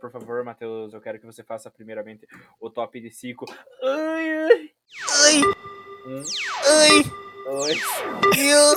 [0.00, 2.26] por favor, Matheus, eu quero que você faça primeiramente
[2.60, 3.44] o top de 5.
[3.82, 4.70] Ai, ai.
[5.24, 5.40] Ai.
[6.06, 6.22] Um,
[6.66, 7.02] Ai.
[7.44, 7.78] dois,
[8.38, 8.74] Eu.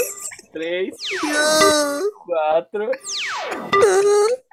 [0.51, 2.11] três, Eu.
[2.25, 2.91] quatro.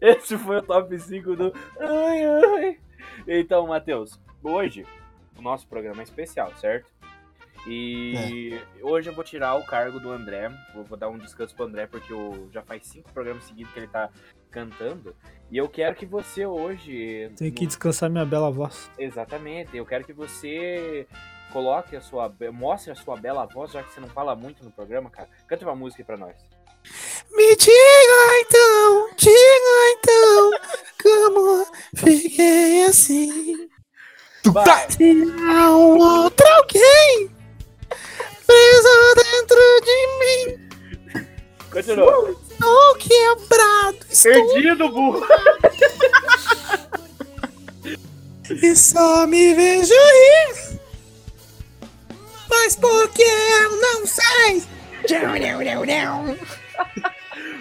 [0.00, 1.52] Esse foi o top 5 do.
[1.78, 2.78] Ai, ai.
[3.26, 4.86] Então, Matheus, hoje
[5.36, 6.90] o nosso programa é especial, certo?
[7.66, 10.50] E hoje eu vou tirar o cargo do André.
[10.74, 13.80] Vou, vou dar um descanso pro André, porque eu, já faz cinco programas seguidos que
[13.80, 14.08] ele tá
[14.50, 15.14] cantando.
[15.50, 17.30] E eu quero que você hoje.
[17.36, 18.90] Tenho que descansar minha bela voz.
[18.98, 19.76] Exatamente.
[19.76, 21.06] Eu quero que você
[21.52, 22.32] coloque a sua.
[22.52, 25.28] Mostre a sua bela voz, já que você não fala muito no programa, cara.
[25.46, 26.36] Canta uma música aí pra nós.
[27.30, 30.50] Me diga então, diga então,
[31.02, 33.68] como fiquei assim.
[34.46, 34.90] Vai.
[34.90, 35.12] Se
[35.52, 37.39] há um outro alguém
[38.50, 40.44] preso dentro de mim,
[41.70, 42.36] Continua.
[42.50, 45.24] estou quebrado, estou Perdido, burro.
[48.50, 50.80] e só me vejo rir.
[52.48, 54.64] Mas porque eu não sei.
[55.08, 56.36] Não, não, não, não.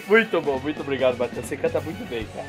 [0.07, 1.45] Muito bom, muito obrigado, Matheus.
[1.45, 2.47] Você canta muito bem, cara.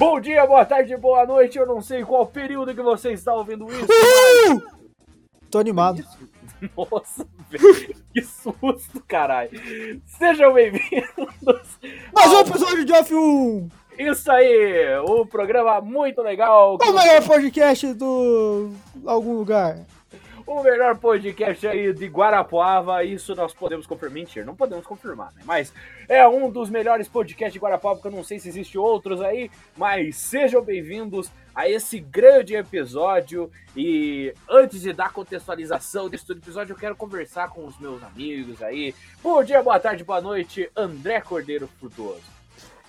[0.00, 1.58] Bom dia, boa tarde, boa noite.
[1.58, 3.86] Eu não sei qual período que você está ouvindo isso.
[3.86, 4.62] mas-
[5.50, 6.02] Tô animado.
[6.74, 9.50] Nossa, velho, que susto, caralho.
[10.06, 11.78] Sejam bem-vindos.
[12.14, 13.70] Mais um episódio de F1!
[13.98, 16.78] Isso aí, um programa muito legal.
[16.80, 18.70] O melhor podcast do.
[19.04, 19.80] algum lugar.
[20.50, 24.14] O melhor podcast aí de Guarapuava, isso nós podemos confirmar.
[24.14, 25.42] Mentira, não podemos confirmar, né?
[25.44, 25.72] Mas
[26.08, 29.48] é um dos melhores podcasts de Guarapuava, que eu não sei se existe outros aí,
[29.76, 33.48] mas sejam bem-vindos a esse grande episódio.
[33.76, 38.92] E antes de dar contextualização desse episódio, eu quero conversar com os meus amigos aí.
[39.22, 42.24] Bom dia, boa tarde, boa noite, André Cordeiro Frutuoso.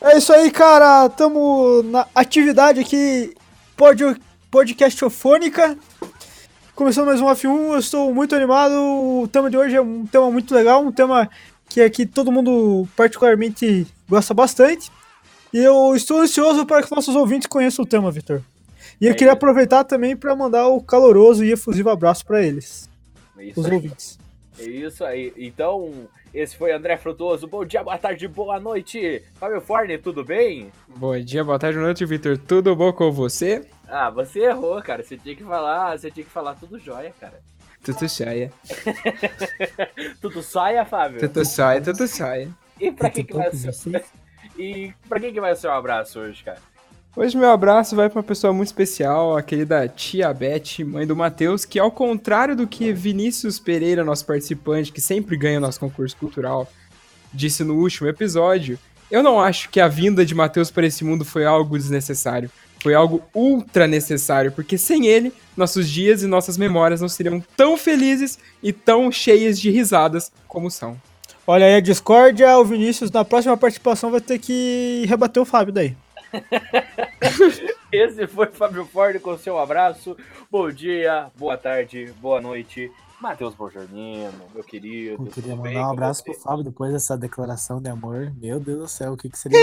[0.02, 1.07] É isso aí, cara.
[1.09, 3.36] Tamo na atividade aqui
[3.78, 4.19] pod,
[4.50, 5.78] podcastofônica.
[6.76, 8.74] Começando mais um F1, eu estou muito animado.
[8.74, 11.30] O tema de hoje é um tema muito legal, um tema
[11.70, 14.92] que aqui todo mundo particularmente gosta bastante.
[15.54, 18.42] E eu estou ansioso para que nossos ouvintes conheçam o tema, Vitor.
[19.00, 22.90] E eu É queria aproveitar também para mandar o caloroso e efusivo abraço para eles,
[23.38, 23.74] É isso os aí.
[23.74, 24.18] ouvintes.
[24.59, 25.34] É isso aí.
[25.38, 27.47] Então, esse foi André Frutuoso.
[27.47, 29.23] Bom dia, boa tarde, boa noite.
[29.35, 30.72] Fábio Forne, tudo bem?
[30.88, 32.38] Bom dia, boa tarde, boa noite, Vitor.
[32.38, 33.66] Tudo bom com você?
[33.88, 35.03] Ah, você errou, cara.
[35.03, 37.39] Você tinha que falar, você tinha que falar tudo jóia, cara.
[37.84, 38.51] Tudo saia.
[40.22, 41.19] Tudo saia, Fábio?
[41.19, 42.47] Tudo saia, tudo saia.
[42.79, 44.03] E pra quem que vai ser...
[44.57, 46.59] E pra quem que vai ser um abraço hoje, cara?
[47.14, 51.14] Hoje meu abraço vai pra uma pessoa muito especial, a querida tia Beth, mãe do
[51.14, 55.78] Matheus, que ao contrário do que Vinícius Pereira, nosso participante, que sempre ganha o nosso
[55.78, 56.72] concurso cultural,
[57.34, 58.80] disse no último episódio,
[59.12, 62.50] eu não acho que a vinda de Matheus para esse mundo foi algo desnecessário.
[62.82, 67.76] Foi algo ultra necessário, porque sem ele, nossos dias e nossas memórias não seriam tão
[67.76, 70.96] felizes e tão cheias de risadas como são.
[71.46, 75.74] Olha aí a discórdia, o Vinícius na próxima participação vai ter que rebater o Fábio
[75.74, 75.96] daí.
[77.92, 80.16] Esse foi Fábio Forne com seu abraço.
[80.50, 82.92] Bom dia, boa tarde, boa noite.
[83.22, 85.24] Matheus Borjornino, meu querido.
[85.24, 88.34] Eu queria mandar um abraço pro Fábio depois dessa declaração de amor.
[88.42, 89.59] Meu Deus do céu, o que que seria?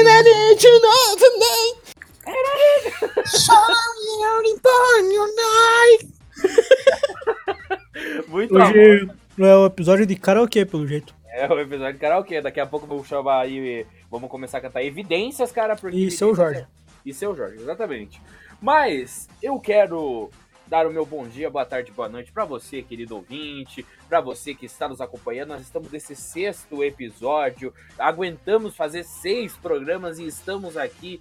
[8.29, 8.77] Muito amor.
[8.77, 11.18] Hoje é o episódio de karaokê, pelo jeito.
[11.39, 12.41] É o episódio de karaokê.
[12.41, 13.87] Daqui a pouco eu vou chamar aí.
[14.11, 15.77] Vamos começar a cantar evidências, cara.
[15.77, 16.67] Porque E seu Jorge.
[17.07, 18.21] E seu Jorge, exatamente.
[18.61, 20.31] Mas eu quero
[20.67, 24.53] dar o meu bom dia, boa tarde, boa noite pra você, querido ouvinte, pra você
[24.53, 25.51] que está nos acompanhando.
[25.51, 31.21] Nós estamos nesse sexto episódio, aguentamos fazer seis programas e estamos aqui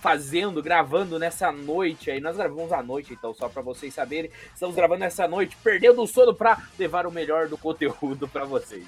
[0.00, 2.20] fazendo, gravando nessa noite aí.
[2.20, 4.30] Nós gravamos à noite, então, só pra vocês saberem.
[4.52, 8.86] Estamos gravando nessa noite, perdendo o sono pra levar o melhor do conteúdo pra vocês.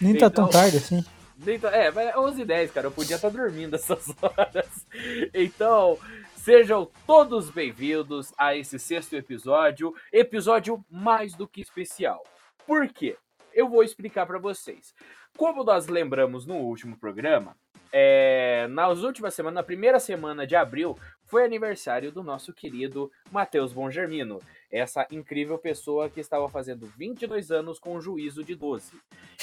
[0.00, 1.04] Nem tá tão Então- tarde assim.
[1.44, 2.86] Então, é, mas é 11 h 10 cara.
[2.86, 4.86] Eu podia estar dormindo essas horas.
[5.34, 5.98] Então,
[6.36, 9.92] sejam todos bem-vindos a esse sexto episódio.
[10.12, 12.22] Episódio mais do que especial.
[12.66, 13.16] Por quê?
[13.52, 14.94] Eu vou explicar para vocês.
[15.36, 17.56] Como nós lembramos no último programa,
[17.92, 20.96] é, nas últimas semanas, na primeira semana de abril,
[21.26, 24.40] foi aniversário do nosso querido Matheus Bongermino.
[24.70, 28.92] Essa incrível pessoa que estava fazendo 22 anos com juízo de 12.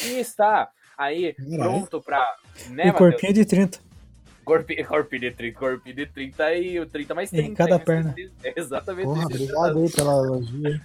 [0.03, 1.57] E está aí Caralho.
[1.59, 2.35] pronto pra.
[2.69, 3.79] Né, e corpinho de 30.
[4.43, 7.55] Corpinho, corpinho de 30, corpinho de 30 e o 30 mais Em 30.
[7.55, 7.81] cada hein?
[7.85, 8.15] perna.
[8.43, 10.81] É exatamente Porra, obrigado aí pela elogio.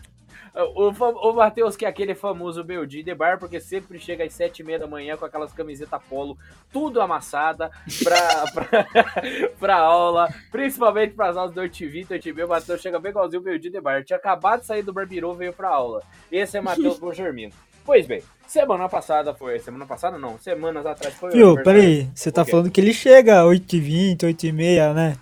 [0.55, 4.61] O, o Matheus, que é aquele famoso Beldi de bar, porque sempre chega às sete
[4.61, 6.39] e meia da manhã com aquelas camisetas polo,
[6.73, 7.73] tudo amassada,
[8.05, 8.87] pra, pra,
[9.59, 13.69] pra aula, principalmente pras aulas do 8h20, 8h30, o Matheus chega bem igualzinho o Beldi
[13.69, 14.05] de bar.
[14.05, 16.03] Tinha acabado de sair do Barbiru, veio pra aula.
[16.31, 17.53] Esse é Matheus Bongermino.
[17.85, 19.59] Pois bem, semana passada foi.
[19.59, 21.31] Semana passada não, semanas atrás foi.
[21.31, 25.17] o Viu, peraí, você tá O falando que ele chega 8h20, 8h30, né?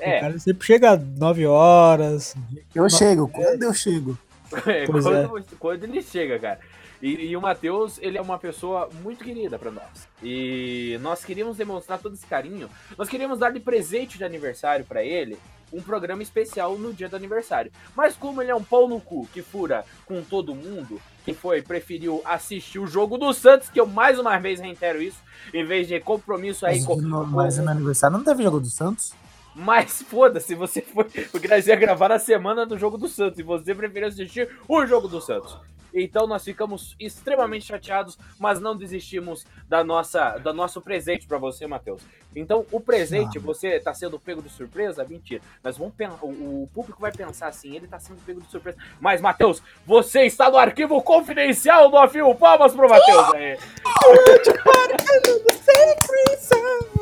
[0.00, 2.34] O É, cara sempre chega 9 horas.
[2.74, 4.18] Eu chego, quando eu chego?
[4.66, 6.60] É, quando, quando ele chega, cara.
[7.02, 10.08] E, e o Matheus, ele é uma pessoa muito querida pra nós.
[10.22, 12.70] E nós queríamos demonstrar todo esse carinho.
[12.96, 15.36] Nós queríamos dar de presente de aniversário pra ele
[15.72, 17.72] um programa especial no dia do aniversário.
[17.96, 21.62] Mas como ele é um pau no cu que fura com todo mundo, que foi,
[21.62, 25.18] preferiu assistir o jogo do Santos, que eu mais uma vez reitero isso,
[25.52, 27.00] em vez de compromisso aí Mas, com.
[27.26, 29.14] mas no meu aniversário não teve jogo do Santos?
[29.54, 31.04] Mas foda-se, você foi.
[31.04, 34.86] Porque nós ia gravar na semana do jogo do Santos e você preferiu assistir o
[34.86, 35.56] jogo do Santos.
[35.94, 41.66] Então nós ficamos extremamente chateados, mas não desistimos da nossa, do nosso presente pra você,
[41.66, 42.00] Matheus.
[42.34, 43.40] Então o presente, Ah.
[43.42, 45.04] você tá sendo pego de surpresa?
[45.04, 45.42] Mentira.
[45.62, 46.26] Nós vamos o,
[46.62, 48.78] o público vai pensar assim, ele tá sendo pego de surpresa.
[49.00, 52.34] Mas, Matheus, você está no arquivo confidencial do Afio.
[52.34, 53.58] Palmas pro Matheus aí.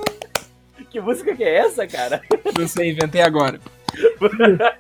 [0.91, 2.21] Que música que é essa, cara?
[2.59, 3.61] Não sei, inventei agora.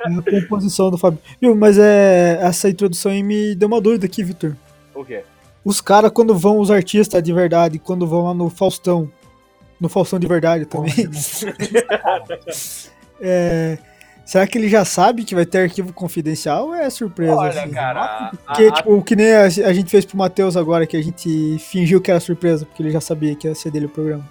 [0.04, 1.18] A composição do Fábio.
[1.40, 2.38] Viu, mas é.
[2.42, 4.56] Essa introdução aí me deu uma dúvida aqui, Vitor.
[4.94, 5.22] O quê?
[5.64, 9.10] Os caras, quando vão, os artistas de verdade, quando vão lá no Faustão.
[9.80, 10.92] No Faustão de verdade também.
[13.20, 13.78] é,
[14.24, 17.34] será que ele já sabe que vai ter arquivo confidencial ou é surpresa?
[17.34, 17.70] Olha, assim?
[17.72, 18.30] cara.
[18.46, 21.02] Porque, a- tipo, o que nem a, a gente fez pro Matheus agora, que a
[21.02, 24.24] gente fingiu que era surpresa, porque ele já sabia que ia ser dele o programa.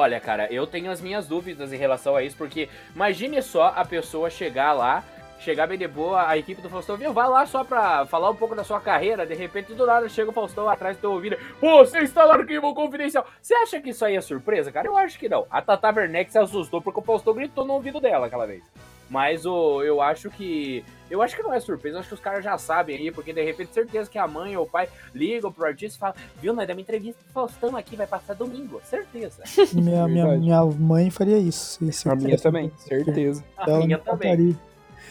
[0.00, 3.84] Olha, cara, eu tenho as minhas dúvidas em relação a isso, porque imagine só a
[3.84, 5.04] pessoa chegar lá,
[5.38, 8.34] chegar bem de boa, a equipe do Faustão, viu, vai lá só pra falar um
[8.34, 11.36] pouco da sua carreira, de repente do nada chega o Faustão atrás do teu ouvido,
[11.60, 13.26] Pô, você está no arquivo confidencial.
[13.42, 14.88] Você acha que isso aí é surpresa, cara?
[14.88, 15.46] Eu acho que não.
[15.50, 18.62] A Tata Werneck se assustou porque o Faustão gritou no ouvido dela aquela vez.
[19.10, 20.84] Mas o, eu acho que.
[21.10, 23.32] Eu acho que não é surpresa, eu acho que os caras já sabem aí, porque
[23.32, 26.54] de repente, certeza que a mãe ou o pai ligam pro artista e falam, viu,
[26.54, 28.80] nós demos entrevista pro Faustão aqui, vai passar domingo.
[28.84, 29.42] Certeza.
[29.74, 31.84] Minha, minha, minha mãe faria isso.
[31.90, 33.44] se A minha também, certeza.
[33.58, 34.56] A minha também.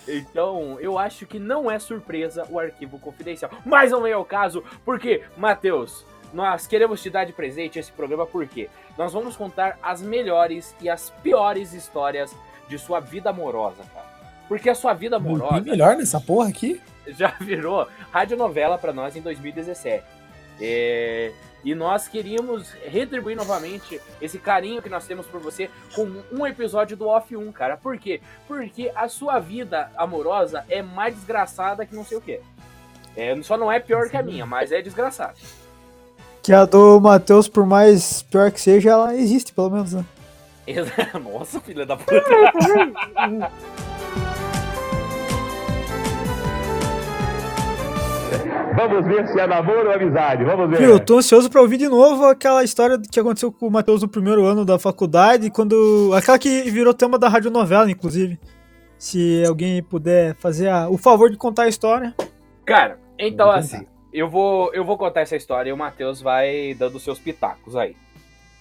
[0.08, 3.52] Então, eu acho que não é surpresa o arquivo confidencial.
[3.66, 8.26] Mas não é o caso, porque, Matheus, nós queremos te dar de presente esse programa
[8.26, 12.34] porque nós vamos contar as melhores e as piores histórias
[12.70, 14.06] de sua vida amorosa, cara.
[14.48, 16.80] Porque a sua vida Bem amorosa melhor nessa porra aqui?
[17.08, 20.04] já virou radionovela pra nós em 2017.
[20.62, 21.32] É,
[21.64, 26.96] E nós queríamos retribuir novamente esse carinho que nós temos por você com um episódio
[26.96, 27.76] do Off 1, cara.
[27.78, 28.22] Por quê?
[28.48, 32.42] Porque a sua vida amorosa é mais desgraçada que não sei o quê.
[33.16, 35.34] É, só não é pior que a minha, mas é desgraçada.
[36.44, 40.06] Que a do Matheus, por mais pior que seja, ela existe, pelo menos, né?
[41.24, 42.24] Nossa, filha da puta.
[48.76, 50.44] Vamos ver se é namoro ou amizade.
[50.46, 50.82] Vamos ver.
[50.88, 54.08] Eu tô ansioso pra ouvir de novo aquela história que aconteceu com o Matheus no
[54.08, 56.12] primeiro ano da faculdade, quando.
[56.16, 58.40] Aquela que virou tema da radionovela, inclusive.
[58.98, 62.14] Se alguém puder fazer a- o favor de contar a história.
[62.66, 66.96] Cara, então assim, eu vou, eu vou contar essa história e o Matheus vai dando
[66.96, 67.96] os seus pitacos aí.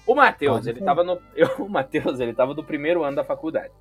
[0.09, 1.21] O Matheus, ele tava no.
[1.37, 3.73] eu- o Matheus, ele tava no primeiro ano da faculdade.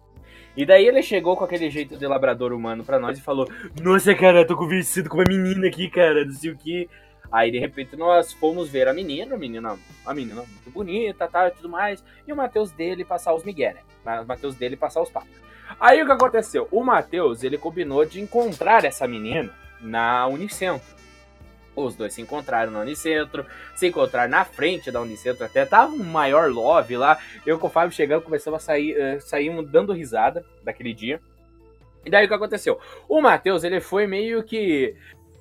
[0.56, 3.48] E daí ele chegou com aquele jeito de labrador humano pra nós e falou:
[3.82, 6.90] Nossa, cara, tô conversando com uma menina aqui, cara, não sei o que.
[7.32, 11.48] Aí de repente nós fomos ver a menina, a menina, a menina muito bonita, tá,
[11.48, 14.22] e tudo mais, e o Matheus dele passar os migué, né?
[14.22, 15.30] O Matheus dele passar os papos.
[15.80, 16.68] Aí o que aconteceu?
[16.72, 19.50] O Matheus, ele combinou de encontrar essa menina
[19.82, 20.97] na Unicentro.
[21.78, 26.04] Os dois se encontraram na Unicentro, se encontraram na frente da Unicentro, até tava um
[26.04, 27.20] maior love lá.
[27.46, 31.22] Eu com o Fábio chegando, começamos a sair, eh, saímos dando risada daquele dia.
[32.04, 32.80] E daí o que aconteceu?
[33.08, 34.96] O Matheus, ele foi meio que,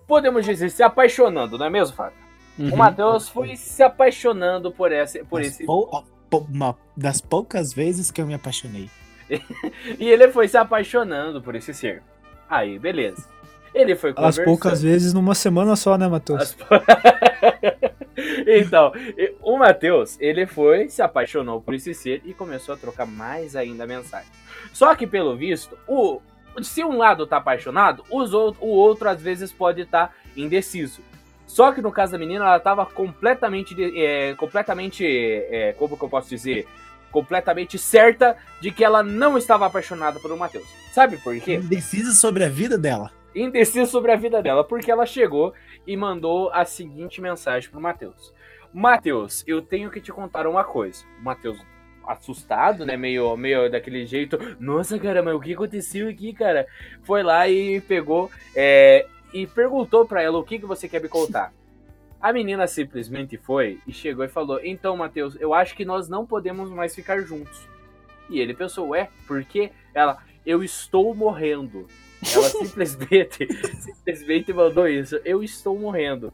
[0.06, 2.18] podemos dizer, se apaixonando, não é mesmo, Fábio?
[2.58, 2.74] Uhum.
[2.74, 6.04] O Matheus foi se apaixonando por esse, por Das esse, pou-
[6.50, 8.90] uma das poucas vezes que eu me apaixonei.
[9.98, 12.02] e ele foi se apaixonando por esse ser.
[12.48, 13.26] Aí, beleza.
[13.78, 14.44] Ele foi As conversando.
[14.46, 16.40] poucas vezes numa semana só, né, Matheus?
[16.42, 16.56] As-
[18.46, 18.92] então,
[19.42, 23.86] o Matheus, ele foi, se apaixonou por esse ser e começou a trocar mais ainda
[23.86, 24.28] mensagem.
[24.72, 26.20] Só que, pelo visto, o,
[26.62, 31.00] se um lado tá apaixonado, os ou- o outro às vezes pode estar indeciso.
[31.46, 36.08] Só que no caso da menina, ela tava completamente, é, completamente, é, como que eu
[36.08, 36.66] posso dizer?
[37.12, 40.66] Completamente certa de que ela não estava apaixonada pelo Matheus.
[40.92, 41.54] Sabe por quê?
[41.54, 43.10] Indecisa sobre a vida dela.
[43.36, 45.52] Indecisa sobre a vida dela, porque ela chegou
[45.86, 48.32] e mandou a seguinte mensagem pro Matheus.
[48.72, 51.04] Matheus, eu tenho que te contar uma coisa.
[51.20, 51.58] O Matheus,
[52.06, 56.66] assustado, né, meio, meio daquele jeito, nossa, cara, mas o que aconteceu aqui, cara?
[57.02, 61.08] Foi lá e pegou é, e perguntou pra ela o que, que você quer me
[61.08, 61.52] contar.
[62.20, 66.24] A menina simplesmente foi e chegou e falou: Então, Matheus, eu acho que nós não
[66.24, 67.68] podemos mais ficar juntos.
[68.30, 69.70] E ele pensou: Ué, por quê?
[69.94, 71.86] Ela, eu estou morrendo.
[72.34, 73.48] Ela simplesmente,
[73.80, 76.32] simplesmente mandou isso: Eu estou morrendo.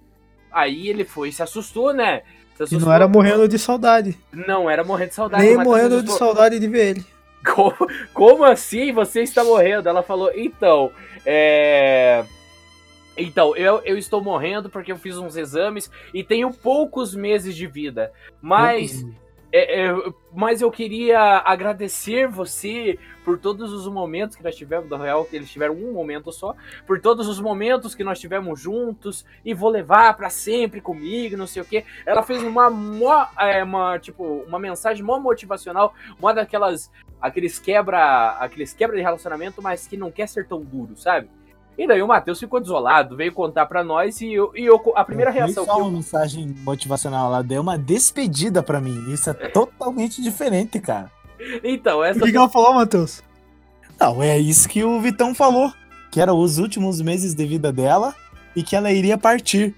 [0.50, 2.22] Aí ele foi e se assustou, né?
[2.56, 2.80] Se E assustou.
[2.88, 4.18] não era morrendo de saudade.
[4.32, 5.44] Não, era morrendo de saudade.
[5.44, 7.06] Nem morrendo de saudade de ver ele.
[7.44, 7.74] Como,
[8.14, 9.88] como assim você está morrendo?
[9.88, 10.92] Ela falou, então,
[11.26, 12.24] é.
[13.16, 17.66] Então, eu, eu estou morrendo porque eu fiz uns exames e tenho poucos meses de
[17.66, 18.12] vida.
[18.40, 19.04] Mas,
[19.52, 24.96] é, é, mas eu queria agradecer você por todos os momentos que nós tivemos, na
[24.96, 26.56] real, que eles tiveram um momento só,
[26.86, 31.46] por todos os momentos que nós tivemos juntos e vou levar pra sempre comigo, não
[31.46, 31.84] sei o quê.
[32.06, 36.90] Ela fez uma, mó, é, uma tipo, uma mensagem mó motivacional, uma daquelas
[37.20, 41.28] aqueles quebra, aqueles quebra de relacionamento, mas que não quer ser tão duro, sabe?
[41.76, 45.04] E daí o Matheus ficou desolado, veio contar pra nós e, eu, e eu, a
[45.04, 49.10] primeira foi reação só uma eu, mensagem motivacional, ela deu uma despedida pra mim.
[49.12, 51.10] Isso é totalmente diferente, cara.
[51.64, 53.22] Então, essa O que, que ela falou, Matheus?
[53.98, 55.72] Não, é isso que o Vitão falou.
[56.10, 58.14] Que eram os últimos meses de vida dela
[58.54, 59.74] e que ela iria partir.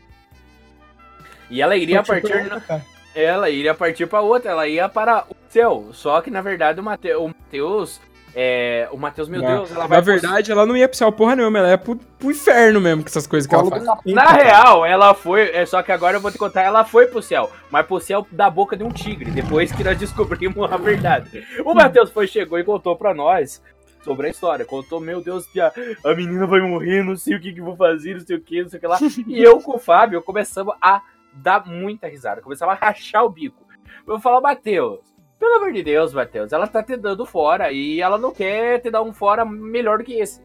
[1.48, 2.42] E ela iria Partiu pra partir.
[2.44, 2.84] outra, cara.
[3.14, 5.90] Ela iria partir pra outra, ela ia para o céu.
[5.92, 8.00] Só que na verdade o Matheus.
[8.36, 10.96] É, o Matheus, meu Na- Deus, ela vai Na pro- verdade, ela não ia pro
[10.98, 13.84] céu porra nenhuma, ela ia pro, pro inferno mesmo com essas coisas que ela faz.
[14.06, 15.50] Na real, ela foi.
[15.54, 17.50] É só que agora eu vou te contar, ela foi pro céu.
[17.70, 21.44] Mas pro céu da boca de um tigre, depois que nós descobrimos a verdade.
[21.64, 23.62] O Matheus foi, chegou e contou pra nós
[24.02, 24.64] sobre a história.
[24.64, 25.72] Contou, meu Deus, que a,
[26.04, 28.62] a menina vai morrer, não sei o que, que vou fazer, não sei o que,
[28.62, 28.98] não sei o que lá.
[29.28, 31.00] E eu com o Fábio começamos a
[31.32, 32.42] dar muita risada.
[32.42, 33.62] Começamos a rachar o bico.
[34.06, 35.13] Eu vou falar, Matheus.
[35.44, 38.90] Pelo amor de Deus, Matheus, ela tá te dando fora e ela não quer te
[38.90, 40.40] dar um fora melhor do que esse.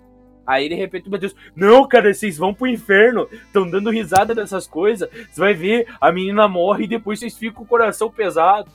[0.46, 4.68] Aí de repente o Matheus, não, cara, vocês vão pro inferno, estão dando risada dessas
[4.68, 5.10] coisas.
[5.32, 8.70] Você vai ver, a menina morre e depois vocês ficam com o coração pesado.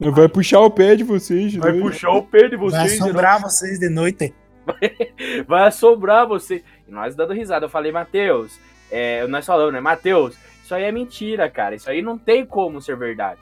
[0.00, 1.80] Vai puxar o pé de vocês, Vai né?
[1.82, 2.92] puxar o pé de Vai vocês.
[2.92, 4.34] de assombrar vocês de noite.
[5.46, 6.64] vai assombrar você.
[6.88, 7.66] E nós dando risada.
[7.66, 8.58] Eu falei, Matheus,
[8.90, 9.80] é, nós falamos, né?
[9.80, 11.74] Matheus, isso aí é mentira, cara.
[11.74, 13.38] Isso aí não tem como ser verdade.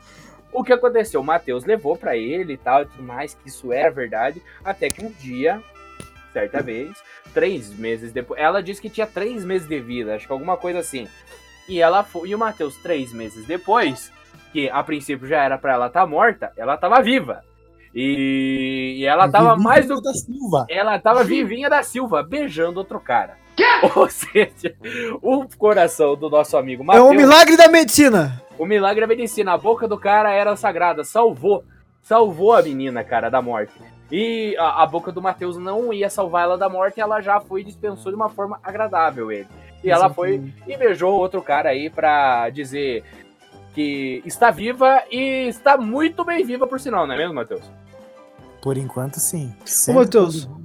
[0.54, 1.20] O que aconteceu?
[1.20, 4.40] O Matheus levou pra ele e tal e tudo mais, que isso era verdade.
[4.64, 5.60] Até que um dia,
[6.32, 6.92] certa vez,
[7.34, 8.40] três meses depois.
[8.40, 11.08] Ela disse que tinha três meses de vida, acho que alguma coisa assim.
[11.68, 12.28] E ela foi.
[12.28, 14.12] E o Matheus, três meses depois,
[14.52, 17.42] que a princípio já era pra ela estar morta, ela tava viva.
[17.94, 20.66] E, e ela tava Vivi mais do da Silva.
[20.68, 23.36] ela tava vivinha da Silva, beijando outro cara.
[23.94, 24.74] Ou seja,
[25.22, 28.42] o coração do nosso amigo É Matheus, um milagre da medicina.
[28.58, 31.64] O milagre da medicina, a boca do cara era sagrada, salvou,
[32.02, 33.72] salvou a menina, cara, da morte.
[34.12, 37.62] E a, a boca do Matheus não ia salvar ela da morte, ela já foi
[37.62, 39.48] e dispensou de uma forma agradável ele.
[39.82, 43.02] E ela foi e beijou outro cara aí pra dizer
[43.74, 47.62] que está viva e está muito bem viva por sinal, não é mesmo, Matheus?
[48.62, 49.52] Por enquanto, sim.
[49.62, 50.64] Ô, Sempre Matheus, quando-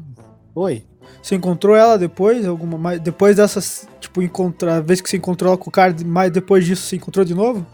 [0.55, 0.84] Oi.
[1.22, 2.48] você encontrou ela depois?
[2.48, 3.00] Alguma mais?
[3.00, 4.77] Depois dessas, tipo, encontrar.
[4.77, 7.34] A vez que você encontrou ela com o cara, mas depois disso você encontrou de
[7.34, 7.65] novo?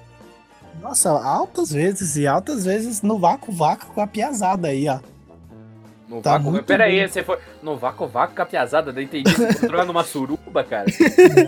[0.86, 5.00] Nossa, altas vezes e altas vezes no vácuo vácuo com a piazada aí, ó.
[6.08, 7.08] No Tá vácuo, muito pera aí, bem.
[7.08, 10.64] você foi no vácuo, vácuo com a piazada, não entendi, você encontrou ela numa suruba,
[10.64, 10.86] cara.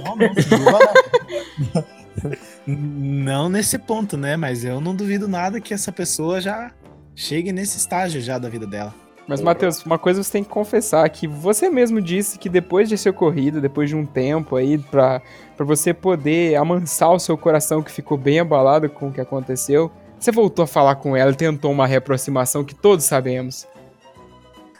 [0.03, 1.85] Não, não,
[2.65, 4.35] não nesse ponto, né?
[4.35, 6.71] Mas eu não duvido nada que essa pessoa já
[7.15, 8.91] chegue nesse estágio já da vida dela.
[9.27, 13.09] Mas, Matheus, uma coisa você tem que confessar, que você mesmo disse que depois desse
[13.09, 15.21] ocorrido, depois de um tempo aí, pra,
[15.57, 19.91] pra você poder amansar o seu coração que ficou bem abalado com o que aconteceu,
[20.17, 23.67] você voltou a falar com ela, tentou uma reaproximação que todos sabemos.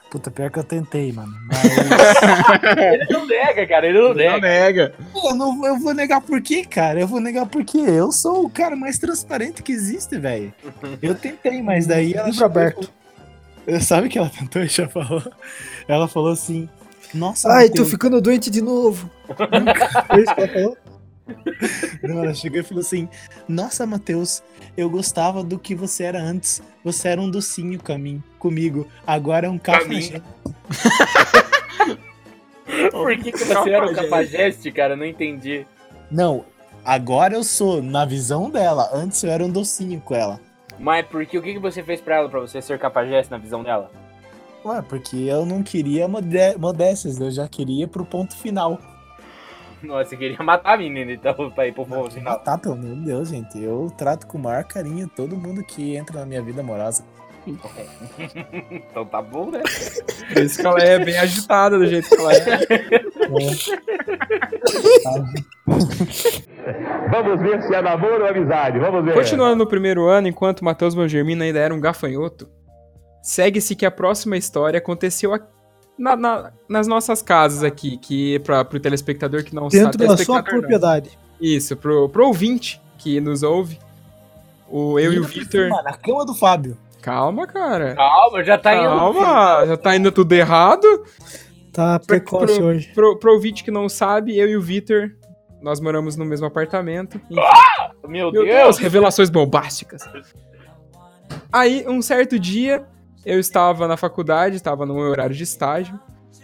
[0.10, 1.34] Puta, pior que eu tentei, mano.
[1.52, 4.40] Mas Ele não nega, cara, ele não nega.
[4.40, 4.94] nega.
[5.14, 7.02] eu, não, eu vou negar por quê, cara?
[7.02, 10.54] Eu vou negar porque eu sou o cara mais transparente que existe, velho.
[11.02, 12.28] Eu tentei, mas daí ela.
[12.30, 12.76] Livro chegou e aberto.
[12.76, 12.90] falou-
[13.82, 15.22] Sabe o que ela tentou e já falou?
[15.88, 16.70] Ela falou assim:
[17.14, 19.10] Nossa, Ai, tô ficando doente de novo.
[19.30, 20.78] Ela falou?
[22.02, 23.10] Não, ela chegou e falou assim:
[23.48, 24.42] Nossa, Matheus,
[24.76, 26.62] eu gostava do que você era antes.
[26.84, 28.88] Você era um docinho caminho, comigo.
[29.06, 30.22] Agora é um cafajeste.
[32.92, 34.96] Por que, que você era um capajeste, cara?
[34.96, 35.66] Não entendi.
[36.10, 36.46] Não,
[36.88, 38.90] Agora eu sou, na visão dela.
[38.94, 40.40] Antes eu era um docinho com ela.
[40.80, 43.64] Mas porque o que que você fez pra ela pra você ser capajeste na visão
[43.64, 43.90] dela?
[44.66, 46.28] Ué, porque eu não queria mode
[46.60, 48.80] modéstias, eu já queria pro ponto final.
[49.82, 52.34] Nossa, você queria matar a menina, então, pra ir pro ponto final.
[52.34, 53.62] Matar, pelo amor de Deus, gente.
[53.62, 57.04] Eu trato com o maior carinho todo mundo que entra na minha vida amorosa.
[58.72, 59.62] Então tá bom, né?
[60.34, 62.40] Por isso que ela é bem agitada do jeito que ela é.
[67.10, 68.80] Vamos ver se é namoro ou amizade.
[68.80, 69.14] Vamos ver.
[69.14, 72.48] Continuando no primeiro ano, enquanto Matheus Belgermino ainda era um gafanhoto,
[73.22, 75.40] segue-se que a próxima história aconteceu a-
[75.98, 79.98] na- na- nas nossas casas aqui, que para pro telespectador que não Dentro sabe.
[79.98, 80.60] da sua telespectador não.
[80.60, 81.18] propriedade.
[81.40, 83.80] Isso, pro, pro ouvinte que nos ouve.
[84.70, 85.64] O eu e o Ainda por Victor.
[85.66, 86.78] cima, Na cama do Fábio.
[87.08, 87.96] Calma, cara.
[87.96, 88.84] Calma, já tá indo.
[88.84, 91.06] Calma, já tá indo tudo errado.
[91.72, 92.92] Tá precoce hoje.
[92.94, 95.16] Pro, pro ouvinte que não sabe, eu e o Victor,
[95.62, 97.16] nós moramos no mesmo apartamento.
[97.32, 97.42] Enfim,
[98.10, 98.46] Meu, Meu Deus.
[98.46, 100.02] Deus, revelações bombásticas.
[101.50, 102.86] Aí, um certo dia,
[103.26, 105.98] eu estava na faculdade, estava no meu horário de estágio.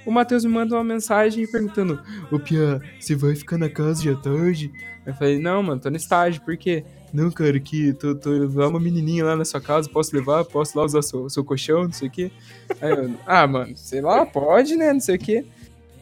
[0.05, 2.01] O Matheus me manda uma mensagem perguntando:
[2.31, 4.71] Ô Pia, você vai ficar na casa já tarde?
[5.05, 6.85] Eu falei: Não, mano, tô no estágio, por quê?
[7.13, 10.43] Não, cara, que tô, tô lá uma menininha lá na sua casa, posso levar?
[10.45, 12.31] Posso lá usar seu, seu colchão, não sei o quê.
[12.81, 15.45] Aí eu, ah, mano, sei lá, pode, né, não sei o quê.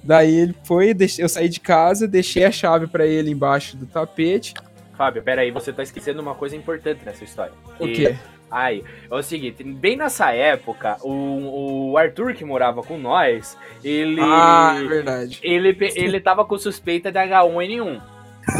[0.03, 4.53] Daí ele foi, eu saí de casa, deixei a chave pra ele embaixo do tapete.
[4.97, 7.53] Fábio, peraí, você tá esquecendo uma coisa importante nessa história.
[7.79, 8.15] O E- quê?
[8.49, 14.19] Aí, é o seguinte, bem nessa época, o, o Arthur que morava com nós, ele.
[14.21, 15.39] Ah, é verdade.
[15.41, 18.01] ele, ele tava com suspeita de H1N1.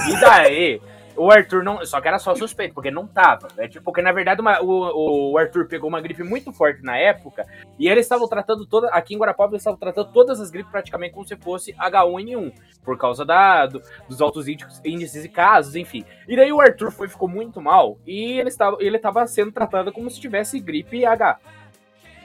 [0.10, 0.82] E daí,
[1.26, 1.86] o Arthur não.
[1.86, 3.48] Só que era só suspeito, porque não tava.
[3.58, 6.98] É tipo, porque na verdade uma- o, o Arthur pegou uma gripe muito forte na
[6.98, 7.46] época.
[7.78, 8.88] E eles estavam tratando toda.
[8.90, 12.54] Aqui em Guarapava, eles estavam tratando todas as gripes praticamente como se fosse H1N1.
[12.84, 16.04] Por causa da, do- dos altos índices, de casos, enfim.
[16.28, 17.98] E daí o Arthur foi, ficou muito mal.
[18.06, 21.40] E ele estava, ele estava sendo tratado como se tivesse gripe H.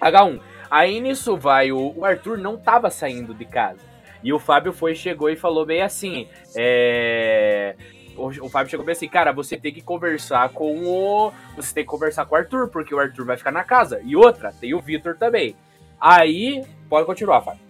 [0.00, 0.40] H1.
[0.70, 3.80] Aí nisso vai, o, o Arthur não tava saindo de casa.
[4.22, 7.76] E o Fábio foi, chegou e falou bem assim: é.
[8.16, 11.32] O, o Fábio chegou bem assim, cara, você tem que conversar com o.
[11.56, 14.00] Você tem que conversar com o Arthur, porque o Arthur vai ficar na casa.
[14.04, 15.54] E outra, tem o Vitor também.
[16.00, 17.60] Aí, pode continuar, Fábio.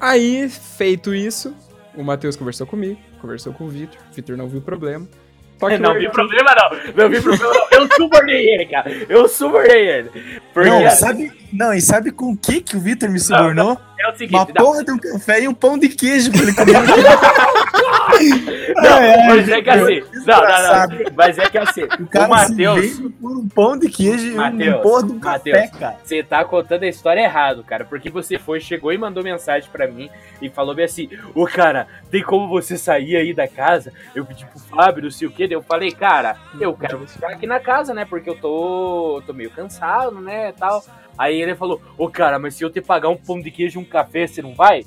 [0.00, 1.54] Aí, feito isso,
[1.94, 3.98] o Matheus conversou comigo, conversou com o Vitor.
[4.10, 5.06] O Vitor não viu problema.
[5.58, 6.94] Só que Não o vi problema, não.
[6.94, 7.66] Não vi problema, não.
[7.72, 8.90] Eu subornei ele, cara.
[9.08, 10.40] Eu subornei ele.
[10.54, 13.76] Porque Não, sabe, não, e sabe com o que, que o Vitor me subornou?
[13.98, 16.42] é o Uma seguinte, não, porra de um café e um pão de queijo pra
[16.42, 16.74] ele comer.
[18.76, 19.80] não, mas é que assim.
[19.80, 20.94] Não, não, Desgraçado.
[20.94, 21.12] não.
[21.16, 23.00] Mas é que assim, O o cara se Matheus.
[23.20, 25.78] por um pão de queijo e um Mateus, porra de um café, Mateus.
[25.78, 25.96] cara.
[26.04, 27.84] Você tá contando a história errado, cara.
[27.84, 30.08] Porque você foi, chegou e mandou mensagem pra mim
[30.40, 33.92] e falou bem assim: Ô cara, tem como você sair aí da casa?
[34.14, 35.48] Eu pedi pro Fábio, não sei o que.
[35.48, 38.04] Eu falei, cara, eu quero ficar aqui na casa, né?
[38.04, 40.52] Porque eu tô, tô meio cansado, né?
[40.52, 40.84] Tal.
[41.16, 43.82] Aí ele falou: Ô cara, mas se eu te pagar um pão de queijo e
[43.82, 44.84] um café, você não vai?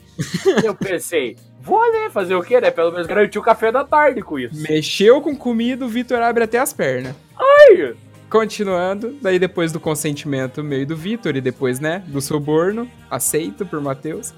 [0.64, 1.36] eu pensei.
[1.62, 2.71] Vou né, fazer o quê, né?
[2.71, 4.62] Pelo menos garantir o café da tarde com isso.
[4.62, 7.15] Mexeu com comida, o Vitor abre até as pernas.
[7.38, 7.95] Aí,
[8.32, 13.82] Continuando, daí depois do consentimento meio do Vitor e depois, né, do suborno, aceito por
[13.82, 14.34] Matheus.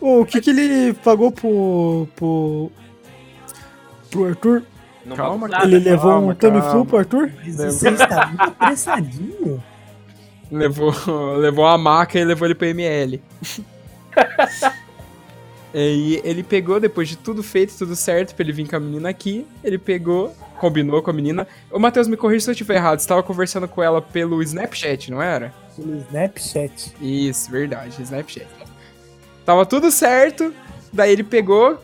[0.00, 2.08] O que que ele pagou pro.
[2.16, 2.72] pro.
[4.10, 4.64] pro Arthur?
[5.06, 5.64] não Calma, nada.
[5.64, 7.30] ele levou calma, um Tamiflu pro Arthur?
[7.44, 9.62] Mas você está muito apressadinho.
[10.50, 10.92] Levou,
[11.36, 13.22] levou a maca e levou ele pro ML.
[15.74, 19.08] e ele pegou, depois de tudo feito, tudo certo, pra ele vir com a menina
[19.08, 21.46] aqui, ele pegou, combinou com a menina.
[21.70, 25.10] Ô, Matheus, me corrija se eu estiver errado, você tava conversando com ela pelo Snapchat,
[25.10, 25.52] não era?
[25.76, 26.94] Pelo Snapchat.
[27.00, 28.46] Isso, verdade, Snapchat.
[29.44, 30.54] Tava tudo certo,
[30.92, 31.78] daí ele pegou,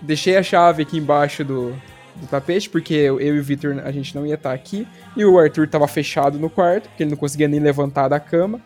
[0.00, 1.72] deixei a chave aqui embaixo do,
[2.16, 5.24] do tapete, porque eu, eu e o Victor, a gente não ia estar aqui, e
[5.24, 8.60] o Arthur tava fechado no quarto, porque ele não conseguia nem levantar da cama.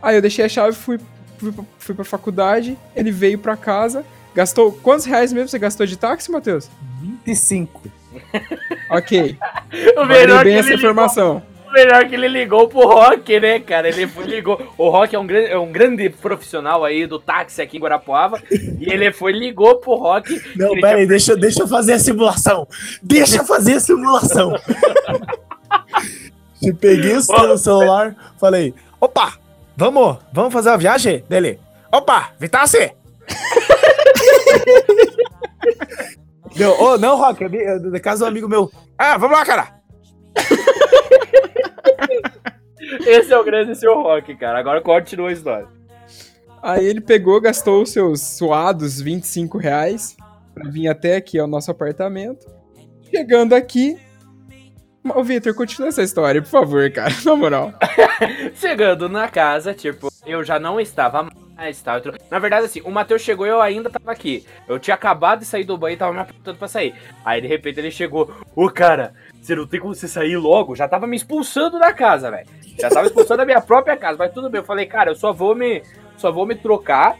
[0.00, 0.98] Aí eu deixei a chave, fui,
[1.38, 4.72] fui, pra- fui pra faculdade, ele veio pra casa, gastou...
[4.72, 6.68] Quantos reais mesmo você gastou de táxi, Matheus?
[7.24, 7.82] 25.
[8.90, 9.36] Ok,
[9.96, 11.42] O melhor, que bem ele essa ligou, informação.
[11.68, 13.88] o melhor que ele ligou pro Rock, né, cara?
[13.88, 14.72] Ele foi, ligou.
[14.78, 18.40] O Rock é um, grande, é um grande profissional aí do táxi aqui em Guarapuava.
[18.50, 20.40] e ele foi, ligou pro Rock.
[20.56, 22.66] Não, ele pera aí, deixa, eu- deixa eu fazer a simulação.
[23.02, 24.52] Deixa eu fazer a simulação.
[26.62, 29.34] Eu peguei o cel- celular, falei, opa,
[29.76, 31.24] vamos, vamos fazer uma viagem?
[31.28, 31.58] Dele,
[31.92, 32.92] opa, Vitasse!
[36.56, 38.70] Deu, ô, não, Rock, é de- é de casa do amigo meu.
[38.98, 39.74] Ah, vamos lá, cara.
[43.06, 44.58] Esse é o grande seu Rock, cara.
[44.58, 45.66] Agora continua a história.
[46.62, 50.16] Aí ele pegou, gastou os seus suados 25 reais
[50.54, 52.46] pra vir até aqui ao nosso apartamento.
[53.10, 53.98] Chegando aqui.
[55.14, 57.72] Ô, Vitor, continua essa história, por favor, cara, na moral.
[58.56, 62.00] Chegando na casa, tipo, eu já não estava mais, tá?
[62.04, 64.44] Eu- Na verdade, assim, o Matheus chegou e eu ainda tava aqui.
[64.68, 66.94] Eu tinha acabado de sair do banho e tava me apontando pra sair.
[67.24, 70.74] Aí, de repente, ele chegou, ô, cara, você não tem como você sair logo?
[70.74, 72.46] Já tava me expulsando da casa, velho.
[72.78, 74.60] Já tava expulsando da minha própria casa, mas tudo bem.
[74.60, 75.82] Eu falei, cara, eu só vou me,
[76.16, 77.16] só vou me trocar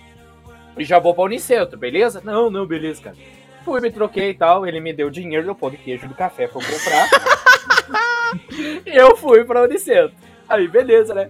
[0.77, 2.20] e já vou pra Unicentro, beleza?
[2.22, 3.16] Não, não, beleza, cara.
[3.66, 6.46] Fui, me troquei e tal, ele me deu dinheiro do pão de queijo do café
[6.46, 7.09] pra eu comprar.
[8.87, 10.14] eu fui pra Unicentro.
[10.48, 11.29] Aí, beleza, né?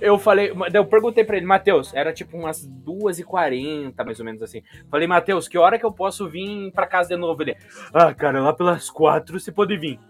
[0.00, 4.64] Eu falei, eu perguntei pra ele, Matheus, era tipo umas 2h40, mais ou menos assim.
[4.90, 7.40] Falei, Matheus, que hora que eu posso vir pra casa de novo?
[7.44, 7.56] Ele,
[7.94, 10.00] ah, cara, lá pelas quatro você pode vir.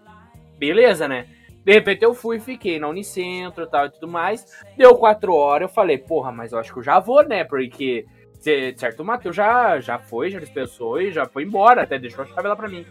[0.58, 1.26] Beleza, né?
[1.62, 4.46] De repente eu fui, fiquei na Unicentro e tal e tudo mais.
[4.78, 7.44] Deu quatro horas, eu falei, porra, mas eu acho que eu já vou, né?
[7.44, 8.06] Porque,
[8.40, 12.26] certo, o Matheus já, já foi, já dispensou e já foi embora, até deixou a
[12.26, 12.86] chave lá pra mim.